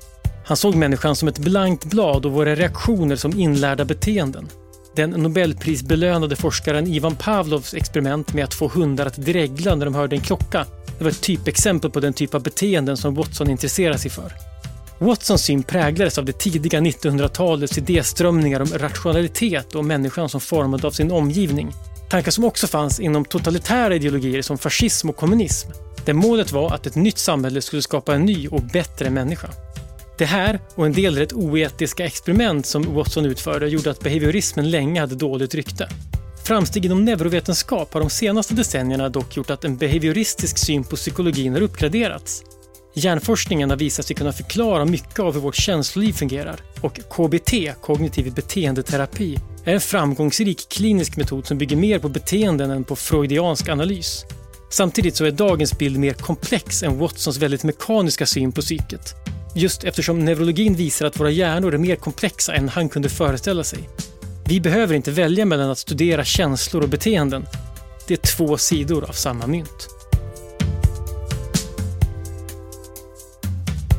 [0.46, 4.48] Han såg människan som ett blankt blad och våra reaktioner som inlärda beteenden.
[4.96, 10.16] Den nobelprisbelönade forskaren Ivan Pavlovs experiment med att få hundar att dregla när de hörde
[10.16, 10.66] en klocka
[10.98, 14.33] det var ett typexempel på den typ av beteenden som Watson intresserar sig för.
[14.98, 20.90] Watsons syn präglades av det tidiga 1900-talets idéströmningar om rationalitet och människan som formad av
[20.90, 21.72] sin omgivning.
[22.11, 25.68] Tankar som också fanns inom totalitära ideologier som fascism och kommunism.
[26.04, 29.48] Där målet var att ett nytt samhälle skulle skapa en ny och bättre människa.
[30.18, 35.00] Det här och en del rätt oetiska experiment som Watson utförde gjorde att behaviorismen länge
[35.00, 35.88] hade dåligt rykte.
[36.44, 41.53] Framsteg inom neurovetenskap har de senaste decennierna dock gjort att en behavioristisk syn på psykologin
[41.53, 42.44] har uppgraderats.
[42.94, 48.35] Hjärnforskningen har visat sig kunna förklara mycket av hur vårt känsloliv fungerar och KBT, kognitiv
[48.35, 54.24] beteendeterapi, är en framgångsrik klinisk metod som bygger mer på beteenden än på freudiansk analys.
[54.70, 59.14] Samtidigt så är dagens bild mer komplex än Watsons väldigt mekaniska syn på psyket.
[59.56, 63.88] Just eftersom neurologin visar att våra hjärnor är mer komplexa än han kunde föreställa sig.
[64.48, 67.46] Vi behöver inte välja mellan att studera känslor och beteenden.
[68.06, 69.88] Det är två sidor av samma mynt.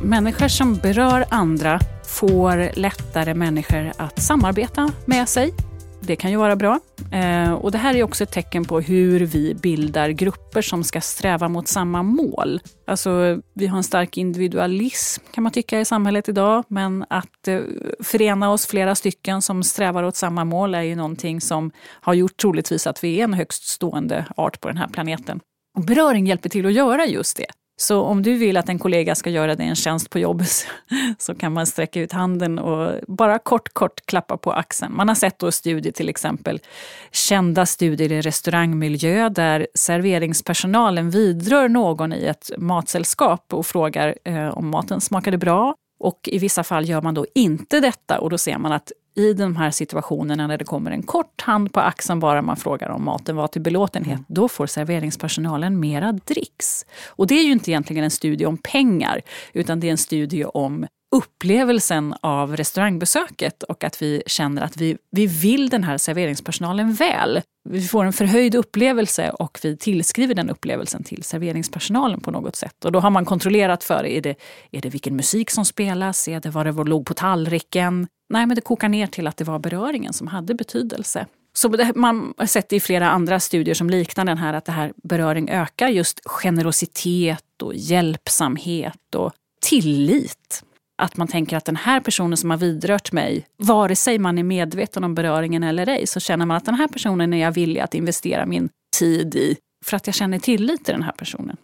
[0.04, 5.54] Människor som berör andra får lättare människor att samarbeta med sig
[6.06, 6.80] det kan ju vara bra.
[7.12, 11.02] Eh, och det här är också ett tecken på hur vi bildar grupper som ska
[11.02, 12.60] sträva mot samma mål.
[12.88, 17.60] Alltså, vi har en stark individualism kan man tycka i samhället idag, men att eh,
[18.04, 22.38] förena oss flera stycken som strävar åt samma mål är ju någonting som har gjort
[22.38, 25.40] troligtvis att vi är en högst stående art på den här planeten.
[25.78, 27.46] Och beröring hjälper till att göra just det.
[27.78, 30.68] Så om du vill att en kollega ska göra dig en tjänst på jobbet
[31.18, 34.96] så kan man sträcka ut handen och bara kort, kort klappa på axeln.
[34.96, 36.60] Man har sett då studier till exempel,
[37.12, 44.70] kända studier i restaurangmiljö där serveringspersonalen vidrör någon i ett matsällskap och frågar eh, om
[44.70, 45.76] maten smakade bra.
[46.00, 49.34] Och i vissa fall gör man då inte detta och då ser man att i
[49.34, 53.04] de här situationerna när det kommer en kort hand på axeln bara man frågar om
[53.04, 54.26] maten var till belåtenhet, mm.
[54.28, 56.86] då får serveringspersonalen mera dricks.
[57.08, 59.22] Och det är ju inte egentligen en studie om pengar,
[59.54, 64.98] utan det är en studie om upplevelsen av restaurangbesöket och att vi känner att vi,
[65.12, 67.42] vi vill den här serveringspersonalen väl.
[67.70, 72.86] Vi får en förhöjd upplevelse och vi tillskriver den upplevelsen till serveringspersonalen på något sätt.
[72.86, 74.36] Och då har man kontrollerat för, är det,
[74.72, 76.28] är det vilken musik som spelas?
[76.28, 78.08] Är det vad det låg på tallriken?
[78.30, 81.26] Nej, men det kokar ner till att det var beröringen som hade betydelse.
[81.54, 84.72] Så det, man har sett i flera andra studier som liknar den här att det
[84.72, 90.64] här beröring ökar just generositet och hjälpsamhet och tillit.
[90.98, 94.44] Att man tänker att den här personen som har vidrört mig, vare sig man är
[94.44, 97.80] medveten om beröringen eller ej, så känner man att den här personen är jag villig
[97.80, 101.58] att investera min tid i för att jag känner tillit till den här personen.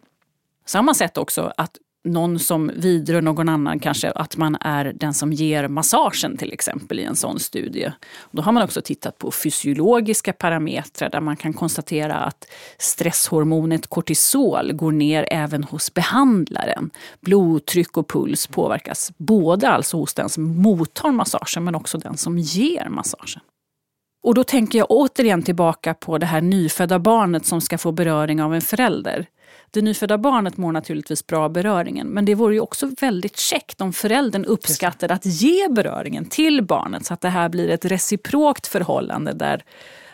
[0.65, 4.93] Så har man sett också att någon som vidrör någon annan, kanske att man är
[4.95, 7.91] den som ger massagen till exempel i en sån studie.
[8.31, 14.73] Då har man också tittat på fysiologiska parametrar där man kan konstatera att stresshormonet kortisol
[14.73, 16.89] går ner även hos behandlaren.
[17.19, 22.37] Blodtryck och puls påverkas både alltså hos den som mottar massagen men också den som
[22.37, 23.41] ger massagen.
[24.23, 28.41] Och då tänker jag återigen tillbaka på det här nyfödda barnet som ska få beröring
[28.41, 29.27] av en förälder.
[29.71, 33.81] Det nyfödda barnet mår naturligtvis bra av beröringen men det vore ju också väldigt käckt
[33.81, 38.67] om föräldern uppskattade att ge beröringen till barnet så att det här blir ett reciprokt
[38.67, 39.63] förhållande där,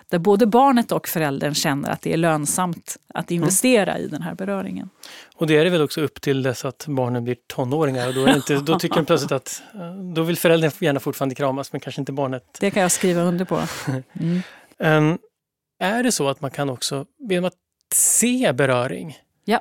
[0.10, 3.44] där både barnet och föräldern känner att det är lönsamt att mm.
[3.44, 4.06] investera mm.
[4.06, 4.90] i den här beröringen.
[5.36, 8.30] Och det är det väl också upp till dess att barnen blir tonåringar och då,
[8.30, 9.62] inte, då tycker de plötsligt att
[10.16, 12.44] då vill föräldern gärna fortfarande kramas men kanske inte barnet.
[12.60, 13.62] Det kan jag skriva under på.
[14.14, 14.42] Mm.
[15.12, 15.18] um,
[15.80, 17.54] är det så att man kan också, genom att
[17.94, 19.60] se beröring, Ja.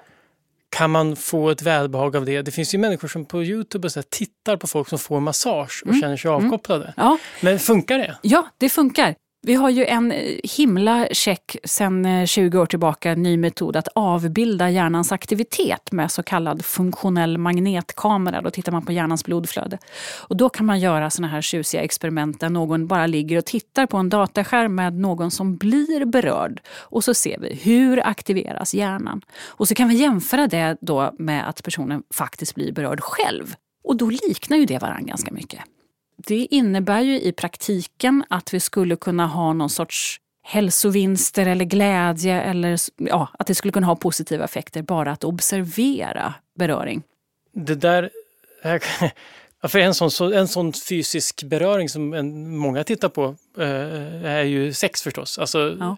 [0.71, 2.43] Kan man få ett välbehag av det?
[2.43, 5.89] Det finns ju människor som på Youtube så tittar på folk som får massage och
[5.89, 6.01] mm.
[6.01, 6.45] känner sig mm.
[6.45, 6.95] avkopplade.
[6.97, 7.19] Ja.
[7.41, 8.17] Men funkar det?
[8.23, 9.15] Ja, det funkar.
[9.47, 13.77] Vi har ju en eh, himla check sedan 20 eh, år tillbaka, en ny metod
[13.77, 18.43] att avbilda hjärnans aktivitet med så kallad funktionell magnetkamera.
[18.43, 19.79] Då tittar man på hjärnans blodflöde.
[20.29, 23.87] Och då kan man göra såna här tjusiga experiment där någon bara ligger och tittar
[23.87, 26.61] på en dataskärm med någon som blir berörd.
[26.69, 29.23] Och så ser vi hur aktiveras hjärnan.
[29.47, 33.55] Och så kan vi jämföra det då med att personen faktiskt blir berörd själv.
[33.85, 35.61] Och då liknar ju det varandra ganska mycket.
[36.17, 42.43] Det innebär ju i praktiken att vi skulle kunna ha någon sorts hälsovinster eller glädje
[42.43, 47.03] eller ja, att det skulle kunna ha positiva effekter bara att observera beröring.
[47.53, 48.11] Det där...
[49.63, 54.73] För en sån, en sån fysisk beröring som en, många tittar på eh, är ju
[54.73, 55.39] sex förstås.
[55.39, 55.97] Alltså, ja.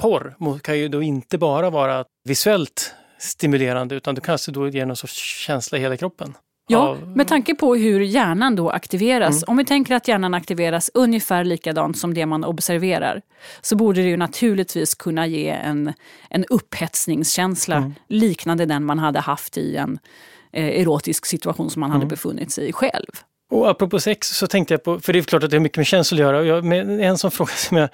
[0.00, 4.96] Porr kan ju då inte bara vara visuellt stimulerande utan det kanske då ger någon
[4.96, 6.34] sorts känsla i hela kroppen.
[6.72, 9.36] Ja, med tanke på hur hjärnan då aktiveras.
[9.36, 9.44] Mm.
[9.46, 13.22] Om vi tänker att hjärnan aktiveras ungefär likadant som det man observerar
[13.60, 15.92] så borde det ju naturligtvis kunna ge en,
[16.30, 17.94] en upphetsningskänsla mm.
[18.08, 19.98] liknande den man hade haft i en
[20.52, 22.00] eh, erotisk situation som man mm.
[22.00, 23.10] hade befunnit sig i själv.
[23.50, 25.76] Och apropå sex så tänkte jag på, för det är klart att det har mycket
[25.76, 26.44] med känslor att göra.
[26.44, 27.88] Jag, med en sån fråga som jag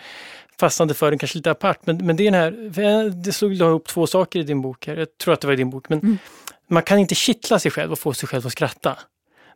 [0.61, 3.89] fastnade för, den kanske lite apart, men, men det är den här, det slog ihop
[3.89, 4.97] två saker i din bok här.
[4.97, 5.89] Jag tror att det var i din bok.
[5.89, 6.19] Men mm
[6.69, 8.99] man kan inte kittla sig själv och få sig själv att skratta.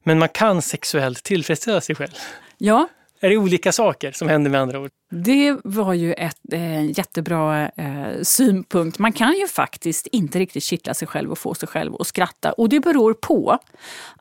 [0.02, 2.12] Men man kan sexuellt tillfredsställa sig själv.
[2.58, 2.88] Ja.
[3.22, 4.90] Är det olika saker som händer med andra ord?
[5.10, 8.98] Det var ju ett eh, jättebra eh, synpunkt.
[8.98, 12.52] Man kan ju faktiskt inte riktigt kittla sig själv och få sig själv att skratta.
[12.52, 13.58] Och det beror på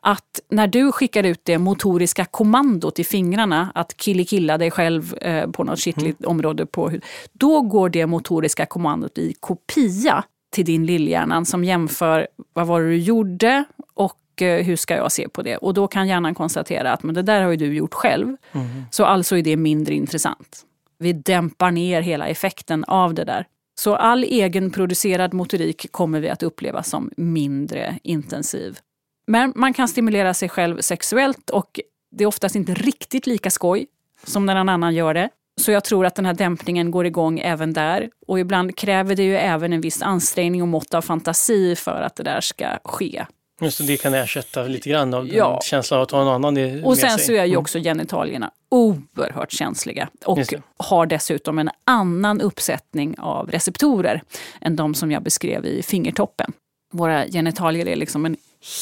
[0.02, 5.50] att när du skickar ut det motoriska kommandot i fingrarna att killikilla dig själv eh,
[5.50, 6.30] på något kittligt mm.
[6.30, 6.92] område på
[7.32, 12.88] då går det motoriska kommandot i kopia till din lillhjärnan som jämför vad var det
[12.88, 15.56] du gjorde och eh, hur ska jag se på det?
[15.56, 18.36] Och då kan hjärnan konstatera att men det där har ju du gjort själv.
[18.52, 18.66] Mm.
[18.90, 20.66] Så alltså är det mindre intressant.
[20.98, 23.46] Vi dämpar ner hela effekten av det där.
[23.80, 28.78] Så all egenproducerad motorik kommer vi att uppleva som mindre intensiv.
[29.26, 33.86] Men man kan stimulera sig själv sexuellt och det är oftast inte riktigt lika skoj
[34.24, 35.28] som när någon annan gör det.
[35.60, 38.08] Så jag tror att den här dämpningen går igång även där.
[38.26, 42.16] Och ibland kräver det ju även en viss ansträngning och mått av fantasi för att
[42.16, 43.26] det där ska ske.
[43.60, 45.60] Just det, kan ersätta lite grann av ja.
[45.64, 47.26] känslan av att ha någon annan Och sen sig.
[47.26, 47.58] så är ju mm.
[47.60, 54.22] också genitalierna oerhört känsliga och har dessutom en annan uppsättning av receptorer
[54.60, 56.52] än de som jag beskrev i fingertoppen.
[56.92, 58.36] Våra genitalier är liksom en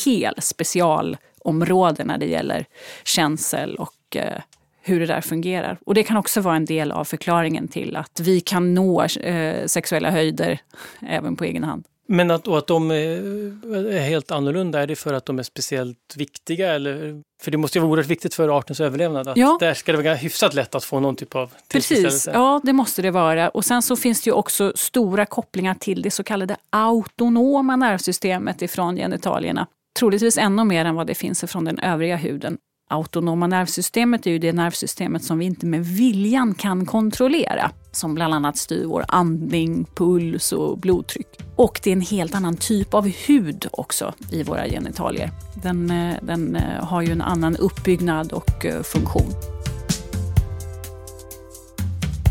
[0.04, 2.64] hel specialområde när det gäller
[3.04, 4.42] känsel och eh,
[4.88, 5.78] hur det där fungerar.
[5.86, 9.66] Och det kan också vara en del av förklaringen till att vi kan nå eh,
[9.66, 10.58] sexuella höjder
[11.00, 11.84] även på egen hand.
[12.10, 16.14] Men att, och att de är helt annorlunda, är det för att de är speciellt
[16.16, 16.74] viktiga?
[16.74, 19.28] Eller, för det måste ju vara oerhört viktigt för artens överlevnad.
[19.28, 19.56] Att ja.
[19.60, 23.02] Där ska det vara hyfsat lätt att få någon typ av Precis, ja det måste
[23.02, 23.48] det vara.
[23.48, 28.62] Och sen så finns det ju också stora kopplingar till det så kallade autonoma nervsystemet
[28.62, 29.66] ifrån genitalierna
[29.98, 34.38] troligtvis ännu mer än vad det finns från den övriga huden autonoma nervsystemet är ju
[34.38, 37.70] det nervsystemet som vi inte med viljan kan kontrollera.
[37.92, 41.26] Som bland annat styr vår andning, puls och blodtryck.
[41.56, 45.30] Och det är en helt annan typ av hud också i våra genitalier.
[45.62, 49.32] Den, eh, den eh, har ju en annan uppbyggnad och eh, funktion.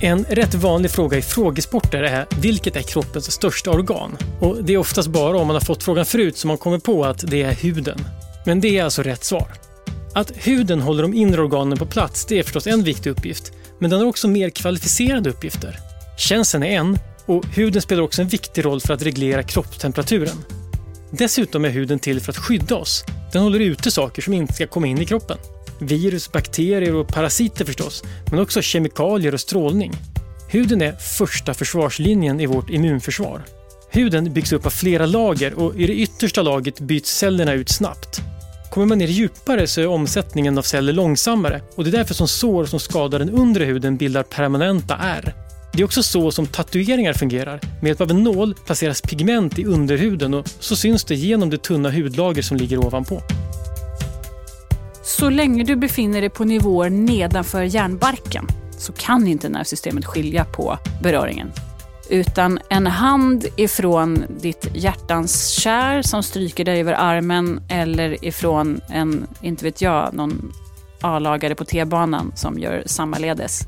[0.02, 4.18] En rätt vanlig fråga i frågesporter är vilket är kroppens största organ?
[4.42, 7.06] Och det är oftast bara om man har fått frågan förut som man kommer på
[7.06, 8.00] att det är huden.
[8.46, 9.67] Men det är alltså rätt svar.
[10.18, 13.90] Att huden håller de inre organen på plats det är förstås en viktig uppgift, men
[13.90, 15.80] den har också mer kvalificerade uppgifter.
[16.18, 20.36] Känseln är en och huden spelar också en viktig roll för att reglera kroppstemperaturen.
[21.12, 23.04] Dessutom är huden till för att skydda oss.
[23.34, 25.38] Den håller ute saker som inte ska komma in i kroppen.
[25.80, 29.94] Virus, bakterier och parasiter förstås, men också kemikalier och strålning.
[30.50, 33.46] Huden är första försvarslinjen i vårt immunförsvar.
[33.90, 38.22] Huden byggs upp av flera lager och i det yttersta lagret byts cellerna ut snabbt.
[38.72, 42.28] Kommer man ner djupare så är omsättningen av celler långsammare och det är därför som
[42.28, 45.34] sår som skadar den undre huden bildar permanenta ärr.
[45.74, 47.60] Det är också så som tatueringar fungerar.
[47.82, 51.58] Med hjälp av en nål placeras pigment i underhuden och så syns det genom det
[51.58, 53.22] tunna hudlager som ligger ovanpå.
[55.04, 58.48] Så länge du befinner dig på nivåer nedanför hjärnbarken
[58.78, 61.52] så kan inte nervsystemet skilja på beröringen.
[62.10, 69.28] Utan en hand ifrån ditt hjärtans kär som stryker dig över armen eller ifrån en,
[69.42, 70.52] inte vet jag, någon
[71.02, 73.62] A-lagare på T-banan som gör sammaledes.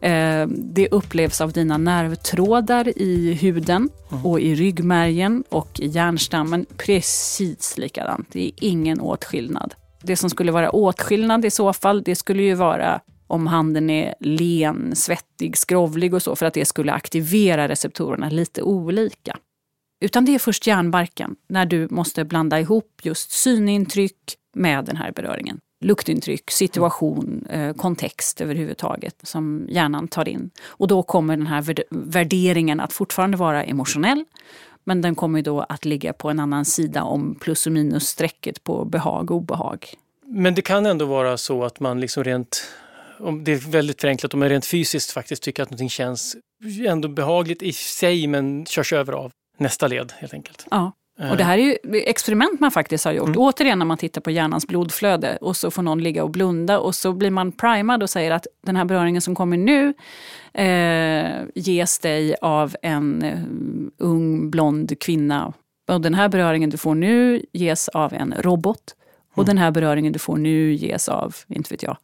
[0.00, 4.26] Eh, det upplevs av dina nervtrådar i huden mm.
[4.26, 8.28] och i ryggmärgen och i hjärnstammen precis likadant.
[8.32, 9.74] Det är ingen åtskillnad.
[10.02, 14.14] Det som skulle vara åtskillnad i så fall, det skulle ju vara om handen är
[14.20, 19.36] len, svettig, skrovlig och så för att det skulle aktivera receptorerna lite olika.
[20.00, 25.12] Utan det är först hjärnbarken, när du måste blanda ihop just synintryck med den här
[25.12, 25.58] beröringen.
[25.84, 30.50] Luktintryck, situation, eh, kontext överhuvudtaget som hjärnan tar in.
[30.66, 34.24] Och då kommer den här värderingen att fortfarande vara emotionell
[34.86, 38.84] men den kommer då att ligga på en annan sida om plus och minus-strecket på
[38.84, 39.86] behag och obehag.
[40.26, 42.64] Men det kan ändå vara så att man liksom rent
[43.18, 46.36] om det är väldigt förenklat, om man rent fysiskt faktiskt tycker att någonting känns
[46.86, 50.66] ändå behagligt i sig men körs över av nästa led helt enkelt.
[50.70, 50.92] Ja.
[51.20, 51.30] Eh.
[51.30, 53.28] Och det här är ju experiment man faktiskt har gjort.
[53.28, 53.40] Mm.
[53.40, 56.94] Återigen när man tittar på hjärnans blodflöde och så får någon ligga och blunda och
[56.94, 59.94] så blir man primad och säger att den här beröringen som kommer nu
[60.52, 65.52] eh, ges dig av en uh, ung blond kvinna.
[65.88, 68.94] Och den här beröringen du får nu ges av en robot.
[69.36, 71.96] Och den här beröringen du får nu ges av, inte vet jag,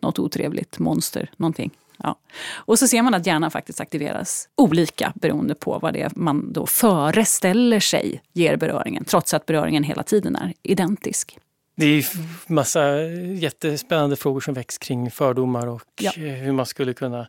[0.00, 1.70] något otrevligt monster, någonting.
[2.02, 2.18] Ja.
[2.54, 6.52] Och så ser man att hjärnan faktiskt aktiveras olika beroende på vad det är man
[6.52, 11.38] då föreställer sig ger beröringen, trots att beröringen hela tiden är identisk.
[11.76, 12.06] Det är
[12.46, 13.02] massa
[13.34, 16.10] jättespännande frågor som väcks kring fördomar och ja.
[16.16, 17.26] hur man skulle kunna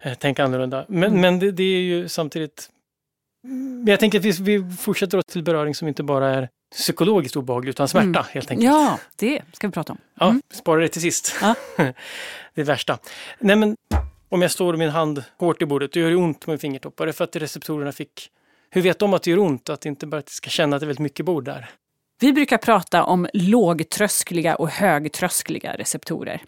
[0.00, 0.84] eh, tänka annorlunda.
[0.88, 1.20] Men, mm.
[1.20, 2.70] men det, det, är ju samtidigt...
[3.86, 7.88] Jag tänker att vi, vi fortsätter till beröring som inte bara är psykologiskt obehaglig utan
[7.88, 8.24] smärta mm.
[8.30, 8.72] helt enkelt.
[8.72, 9.98] Ja, det ska vi prata om.
[10.20, 10.42] Mm.
[10.50, 11.34] Ja, spara det till sist.
[11.40, 11.54] Ja.
[12.54, 12.98] det värsta.
[13.38, 13.76] Nej men
[14.28, 17.12] om jag står med min hand hårt i bordet, då gör det ont med fingertoppar.
[17.12, 18.30] för att receptorerna fick...
[18.70, 19.68] Hur vet de att det gör ont?
[19.68, 21.70] Att inte bara ska känna att det är väldigt mycket bord där.
[22.20, 26.42] Vi brukar prata om lågtröskliga och högtröskliga receptorer.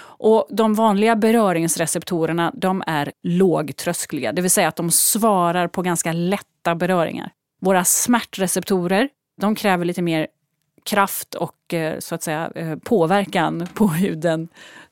[0.00, 6.12] Och de vanliga beröringsreceptorerna de är lågtröskliga, det vill säga att de svarar på ganska
[6.12, 7.30] lätta beröringar.
[7.60, 9.08] Våra smärtreceptorer
[9.38, 10.26] de kräver lite mer
[10.84, 14.48] kraft och eh, så att säga eh, påverkan på huden.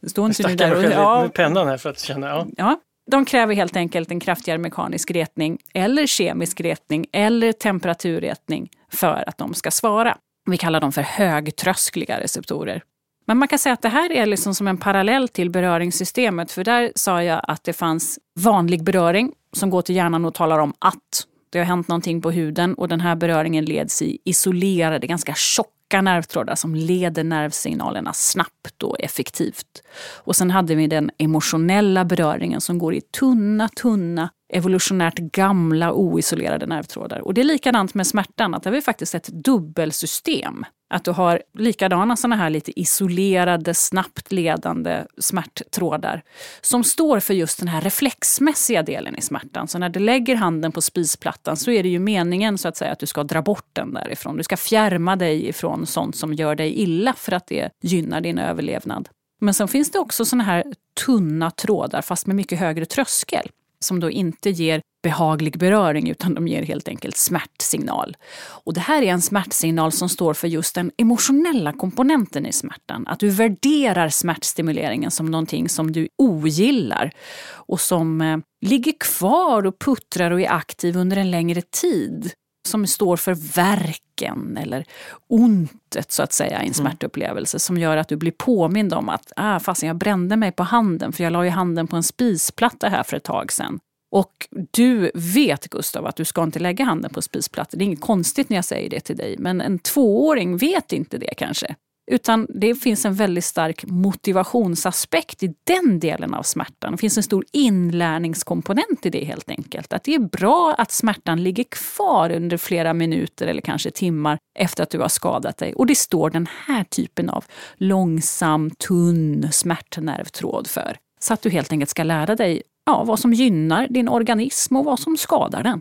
[0.06, 2.26] Står inte jag stackar mig ja, med pennan här för att känna.
[2.28, 2.46] Ja.
[2.56, 2.80] ja.
[3.10, 9.38] De kräver helt enkelt en kraftigare mekanisk retning eller kemisk retning eller temperaturretning för att
[9.38, 10.18] de ska svara.
[10.46, 12.82] Vi kallar dem för högtröskliga receptorer.
[13.26, 16.52] Men man kan säga att det här är liksom som en parallell till beröringssystemet.
[16.52, 20.58] För där sa jag att det fanns vanlig beröring som går till hjärnan och talar
[20.58, 25.06] om att det har hänt någonting på huden och den här beröringen leds i isolerade,
[25.06, 29.82] ganska tjocka nervtrådar som leder nervsignalerna snabbt och effektivt.
[30.14, 36.66] Och sen hade vi den emotionella beröringen som går i tunna, tunna evolutionärt gamla oisolerade
[36.66, 37.18] nervtrådar.
[37.18, 40.64] Och det är likadant med smärtan, att det är faktiskt ett dubbelsystem.
[40.88, 46.22] Att du har likadana såna här lite isolerade, snabbt ledande smärttrådar
[46.60, 49.68] som står för just den här reflexmässiga delen i smärtan.
[49.68, 52.92] Så när du lägger handen på spisplattan så är det ju meningen så att säga
[52.92, 54.36] att du ska dra bort den därifrån.
[54.36, 58.38] Du ska fjärma dig ifrån sånt som gör dig illa för att det gynnar din
[58.38, 59.08] överlevnad.
[59.40, 60.64] Men sen finns det också såna här
[61.06, 66.48] tunna trådar fast med mycket högre tröskel som då inte ger behaglig beröring utan de
[66.48, 68.16] ger helt enkelt smärtsignal.
[68.64, 73.06] Och det här är en smärtsignal som står för just den emotionella komponenten i smärtan.
[73.06, 77.10] Att du värderar smärtstimuleringen som någonting som du ogillar
[77.48, 82.30] och som eh, ligger kvar och puttrar och är aktiv under en längre tid
[82.68, 84.84] som står för verken eller
[85.28, 86.74] ontet så att säga i en mm.
[86.74, 90.62] smärtupplevelse som gör att du blir påmind om att ah, fasen, jag brände mig på
[90.62, 93.78] handen för jag la ju handen på en spisplatta här för ett tag sedan.
[94.16, 97.78] Och du vet Gustav att du ska inte lägga handen på spisplattan.
[97.78, 99.36] Det är inget konstigt när jag säger det till dig.
[99.38, 101.74] Men en tvååring vet inte det kanske.
[102.10, 106.92] Utan det finns en väldigt stark motivationsaspekt i den delen av smärtan.
[106.92, 109.92] Det finns en stor inlärningskomponent i det helt enkelt.
[109.92, 114.82] Att det är bra att smärtan ligger kvar under flera minuter eller kanske timmar efter
[114.82, 115.74] att du har skadat dig.
[115.74, 117.44] Och det står den här typen av
[117.74, 120.96] långsam, tunn smärtnervtråd för.
[121.20, 124.84] Så att du helt enkelt ska lära dig ja, vad som gynnar din organism och
[124.84, 125.80] vad som skadar den.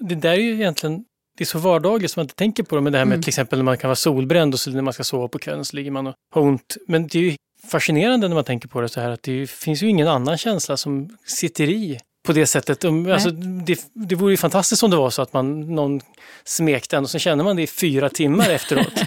[0.00, 1.04] Det där är ju egentligen
[1.36, 2.82] det är så vardagligt som man inte tänker på det.
[2.82, 3.22] Men det här med mm.
[3.22, 5.64] till exempel när man kan vara solbränd och så när man ska sova på kvällen
[5.64, 6.76] så ligger man och har ont.
[6.86, 7.36] Men det är ju
[7.68, 10.76] fascinerande när man tänker på det så här att det finns ju ingen annan känsla
[10.76, 12.84] som sitter i på det sättet.
[12.84, 16.00] Alltså, det, det vore ju fantastiskt om det var så att man, någon
[16.44, 18.94] smekte en och så känner man det i fyra timmar efteråt.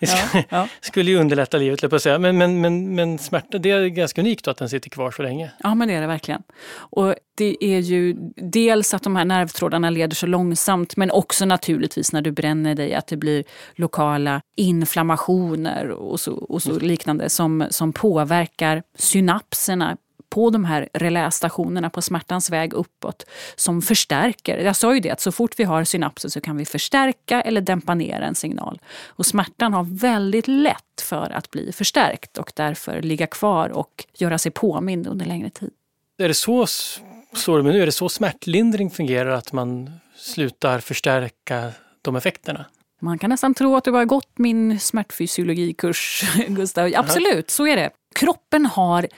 [0.00, 0.68] Det ja, ja.
[0.80, 2.18] skulle ju underlätta livet, på att säga.
[2.18, 5.50] Men, men, men, men smärta, det är ganska unikt att den sitter kvar så länge.
[5.58, 6.42] Ja, men det är det verkligen.
[6.70, 12.12] Och det är ju dels att de här nervtrådarna leder så långsamt, men också naturligtvis
[12.12, 13.44] när du bränner dig, att det blir
[13.74, 19.96] lokala inflammationer och så, och så liknande som, som påverkar synapserna
[20.38, 23.24] på de här relästationerna på smärtans väg uppåt
[23.56, 24.58] som förstärker.
[24.58, 27.60] Jag sa ju det att så fort vi har synapser så kan vi förstärka eller
[27.60, 28.80] dämpa ner en signal.
[29.06, 34.38] Och smärtan har väldigt lätt för att bli förstärkt och därför ligga kvar och göra
[34.38, 35.70] sig påmind under längre tid.
[36.18, 36.66] Är det så,
[37.34, 41.72] slår det nu, är det så smärtlindring fungerar, att man slutar förstärka
[42.02, 42.64] de effekterna?
[43.00, 46.92] Man kan nästan tro att du har gått min smärtfysiologikurs, Gustav.
[46.96, 47.90] Absolut, så är det.
[48.14, 49.08] Kroppen har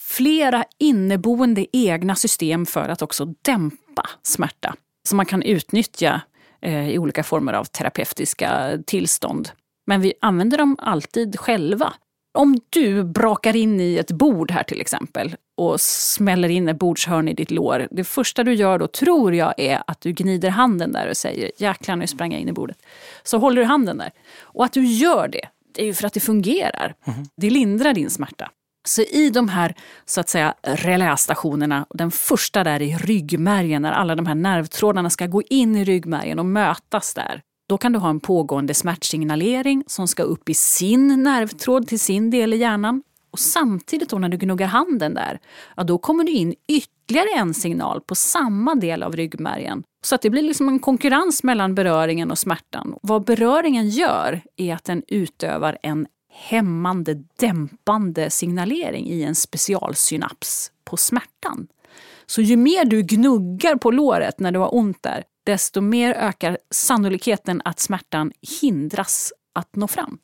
[0.00, 4.74] flera inneboende egna system för att också dämpa smärta
[5.08, 6.20] som man kan utnyttja
[6.62, 9.50] eh, i olika former av terapeutiska tillstånd.
[9.86, 11.92] Men vi använder dem alltid själva.
[12.38, 17.28] Om du brakar in i ett bord här till exempel och smäller in ett bordshörn
[17.28, 17.88] i ditt lår.
[17.90, 21.50] Det första du gör då tror jag är att du gnider handen där och säger
[21.56, 22.76] jäklar nu sprang jag in i bordet.
[23.22, 24.10] Så håller du handen där.
[24.40, 26.94] Och att du gör det, det är ju för att det fungerar.
[27.04, 27.26] Mm.
[27.36, 28.50] Det lindrar din smärta.
[28.88, 29.74] Så i de här
[30.04, 35.26] så att säga relästationerna, den första där i ryggmärgen när alla de här nervtrådarna ska
[35.26, 37.42] gå in i ryggmärgen och mötas där.
[37.68, 42.30] Då kan du ha en pågående smärtsignalering som ska upp i sin nervtråd till sin
[42.30, 43.02] del i hjärnan.
[43.30, 45.40] Och samtidigt då när du gnuggar handen där,
[45.76, 49.82] ja, då kommer det in ytterligare en signal på samma del av ryggmärgen.
[50.04, 52.94] Så att det blir liksom en konkurrens mellan beröringen och smärtan.
[53.02, 60.96] Vad beröringen gör är att den utövar en hämmande, dämpande signalering i en specialsynaps på
[60.96, 61.66] smärtan.
[62.26, 66.58] Så ju mer du gnuggar på låret när du har ont där, desto mer ökar
[66.70, 70.18] sannolikheten att smärtan hindras att nå fram.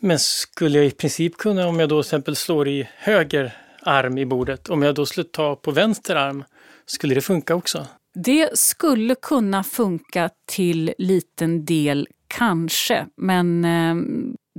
[0.00, 4.18] Men skulle jag i princip kunna, om jag då till exempel slår i höger arm
[4.18, 6.44] i bordet, om jag då skulle ta på vänster arm,
[6.86, 7.86] skulle det funka också?
[8.14, 13.06] Det skulle kunna funka till liten del, kanske.
[13.16, 13.94] Men eh,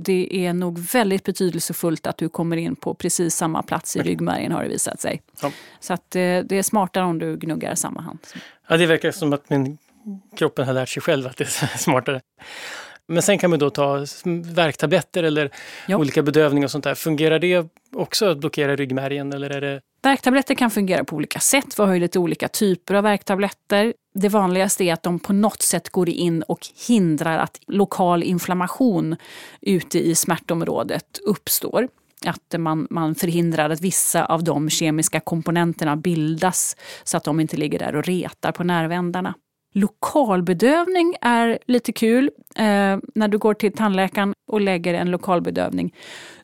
[0.00, 4.52] det är nog väldigt betydelsefullt att du kommer in på precis samma plats i ryggmärgen
[4.52, 5.22] har det visat sig.
[5.42, 5.52] Ja.
[5.80, 8.18] Så att eh, det är smartare om du gnuggar samma hand.
[8.68, 9.78] Ja, det verkar som att min
[10.36, 12.20] kroppen har lärt sig själv att det är smartare.
[13.06, 14.06] Men sen kan man då ta
[14.54, 15.50] värktabletter eller
[15.86, 15.96] ja.
[15.96, 16.94] olika bedövningar och sånt där.
[16.94, 21.78] Fungerar det också att blockera ryggmärgen eller är det Värktabletter kan fungera på olika sätt.
[21.78, 23.94] Vi har ju lite olika typer av värktabletter.
[24.20, 29.16] Det vanligaste är att de på något sätt går in och hindrar att lokal inflammation
[29.60, 31.88] ute i smärtområdet uppstår.
[32.26, 37.56] Att man, man förhindrar att vissa av de kemiska komponenterna bildas så att de inte
[37.56, 39.34] ligger där och retar på nervändarna.
[39.74, 42.30] Lokalbedövning är lite kul.
[42.56, 45.94] Eh, när du går till tandläkaren och lägger en lokalbedövning,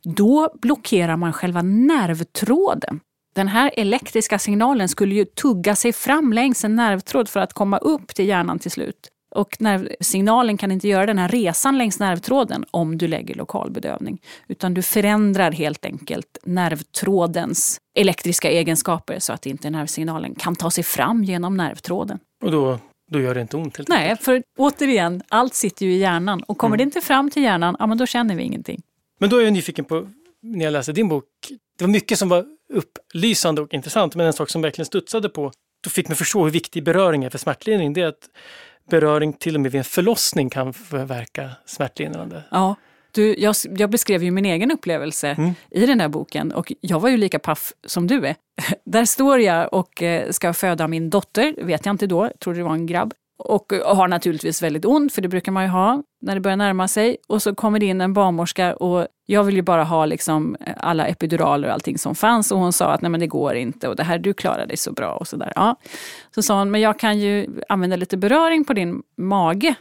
[0.02, 3.00] då blockerar man själva nervtråden
[3.34, 7.78] den här elektriska signalen skulle ju tugga sig fram längs en nervtråd för att komma
[7.78, 9.10] upp till hjärnan till slut.
[9.34, 9.56] Och
[10.00, 14.22] signalen kan inte göra den här resan längs nervtråden om du lägger lokalbedövning.
[14.48, 20.84] Utan du förändrar helt enkelt nervtrådens elektriska egenskaper så att inte nervsignalen kan ta sig
[20.84, 22.18] fram genom nervtråden.
[22.44, 22.78] Och då,
[23.10, 23.76] då gör det inte ont?
[23.76, 26.42] Helt Nej, för återigen, allt sitter ju i hjärnan.
[26.42, 26.78] Och kommer mm.
[26.78, 28.82] det inte fram till hjärnan, ja men då känner vi ingenting.
[29.20, 30.08] Men då är jag nyfiken på,
[30.42, 31.24] när jag läste din bok,
[31.78, 35.52] det var mycket som var upplysande och intressant, men en sak som verkligen studsade på
[35.90, 38.28] fick mig förstå hur viktig beröring är för smärtlindring, det är att
[38.90, 42.42] beröring till och med vid en förlossning kan verka smärtlindrande.
[42.50, 42.76] Ja.
[43.12, 45.52] Du, jag, jag, beskrev ju min egen upplevelse mm.
[45.70, 48.36] i den där boken och jag var ju lika paff som du är.
[48.84, 52.64] Där står jag och eh, ska föda min dotter, vet jag inte då, trodde det
[52.64, 53.14] var en grabb.
[53.36, 56.88] Och har naturligtvis väldigt ont, för det brukar man ju ha när det börjar närma
[56.88, 57.16] sig.
[57.28, 60.74] Och så kommer det in en barnmorska och jag vill ju bara ha liksom eh,
[60.76, 62.52] alla epiduraler och allting som fanns.
[62.52, 64.76] Och hon sa att nej men det går inte och det här, du klarar dig
[64.76, 65.52] så bra och sådär.
[65.56, 65.76] Ja.
[66.34, 69.74] Så sa hon, men jag kan ju använda lite beröring på din mage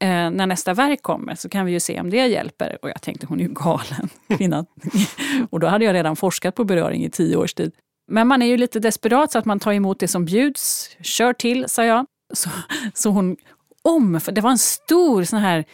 [0.00, 2.78] eh, när nästa verk kommer så kan vi ju se om det hjälper.
[2.82, 4.66] Och jag tänkte, hon är ju galen, kvinnan.
[5.50, 7.72] och då hade jag redan forskat på beröring i tio års tid.
[8.08, 10.96] Men man är ju lite desperat så att man tar emot det som bjuds.
[11.00, 12.06] Kör till, sa jag.
[12.32, 12.50] Så,
[12.94, 13.36] så hon
[13.82, 15.64] om, det var en stor sån här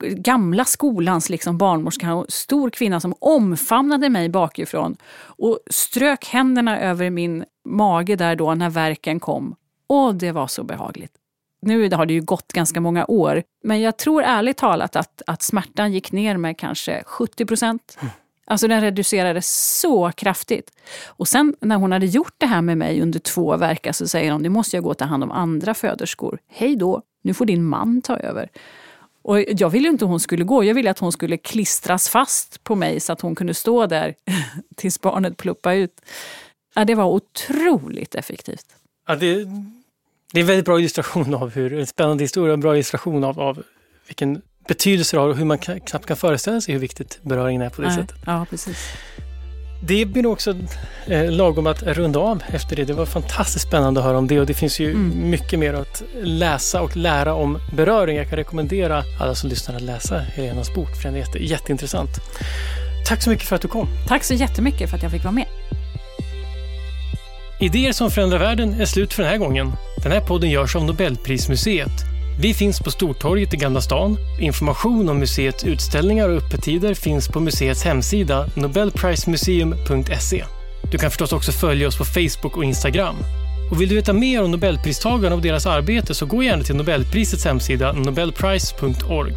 [0.00, 7.44] gamla skolans liksom barnmorska, stor kvinna som omfamnade mig bakifrån och strök händerna över min
[7.68, 9.56] mage där då när verken kom.
[9.86, 11.12] Och det var så behagligt.
[11.62, 15.42] Nu har det ju gått ganska många år, men jag tror ärligt talat att, att
[15.42, 17.98] smärtan gick ner med kanske 70 procent.
[18.00, 18.12] Mm.
[18.44, 20.70] Alltså den reducerades så kraftigt.
[21.06, 24.32] Och sen när hon hade gjort det här med mig under två verkar så säger
[24.32, 26.38] hon, nu måste jag gå och ta hand om andra föderskor.
[26.48, 28.48] Hej då, nu får din man ta över.
[29.22, 32.64] Och jag ville inte att hon skulle gå, jag ville att hon skulle klistras fast
[32.64, 34.14] på mig så att hon kunde stå där
[34.76, 36.00] tills barnet pluppade ut.
[36.74, 38.66] Ja, det var otroligt effektivt.
[39.06, 39.34] Ja, det,
[40.32, 43.40] det är en väldigt bra illustration av hur, en spännande historia, en bra illustration av,
[43.40, 43.62] av
[44.06, 47.70] vilken betydelse det har och hur man knappt kan föreställa sig hur viktigt beröringen är
[47.70, 47.96] på det Nej.
[47.96, 48.16] sättet.
[48.26, 48.92] Ja, precis.
[49.86, 50.54] Det blir också
[51.06, 52.84] eh, lagom att runda av efter det.
[52.84, 55.30] Det var fantastiskt spännande att höra om det och det finns ju mm.
[55.30, 58.16] mycket mer att läsa och lära om beröring.
[58.16, 62.10] Jag kan rekommendera alla som lyssnar att läsa Helenas bok för den är jätte, jätteintressant.
[63.06, 63.88] Tack så mycket för att du kom.
[64.08, 65.46] Tack så jättemycket för att jag fick vara med.
[67.60, 69.72] Idéer som förändrar världen är slut för den här gången.
[70.02, 74.16] Den här podden görs av Nobelprismuseet vi finns på Stortorget i Gamla stan.
[74.40, 80.44] Information om museets utställningar och öppettider finns på museets hemsida nobelprismuseum.se.
[80.90, 83.16] Du kan förstås också följa oss på Facebook och Instagram.
[83.70, 87.44] Och vill du veta mer om Nobelpristagarna och deras arbete så gå gärna till Nobelprisets
[87.44, 89.34] hemsida nobelprice.org.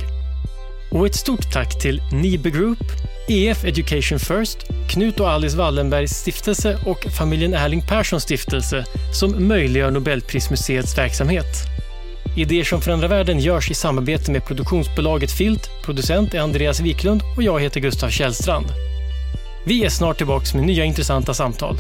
[0.91, 2.83] Och ett stort tack till Nibe Group,
[3.29, 4.57] EF Education First,
[4.89, 11.77] Knut och Alice Wallenbergs stiftelse och familjen Erling Perssons stiftelse som möjliggör Nobelprismuseets verksamhet.
[12.37, 15.69] Idéer som förändrar världen görs i samarbete med produktionsbolaget Filt.
[15.85, 18.65] Producent är Andreas Wiklund och jag heter Gustav Källstrand.
[19.65, 21.75] Vi är snart tillbaka med nya intressanta samtal.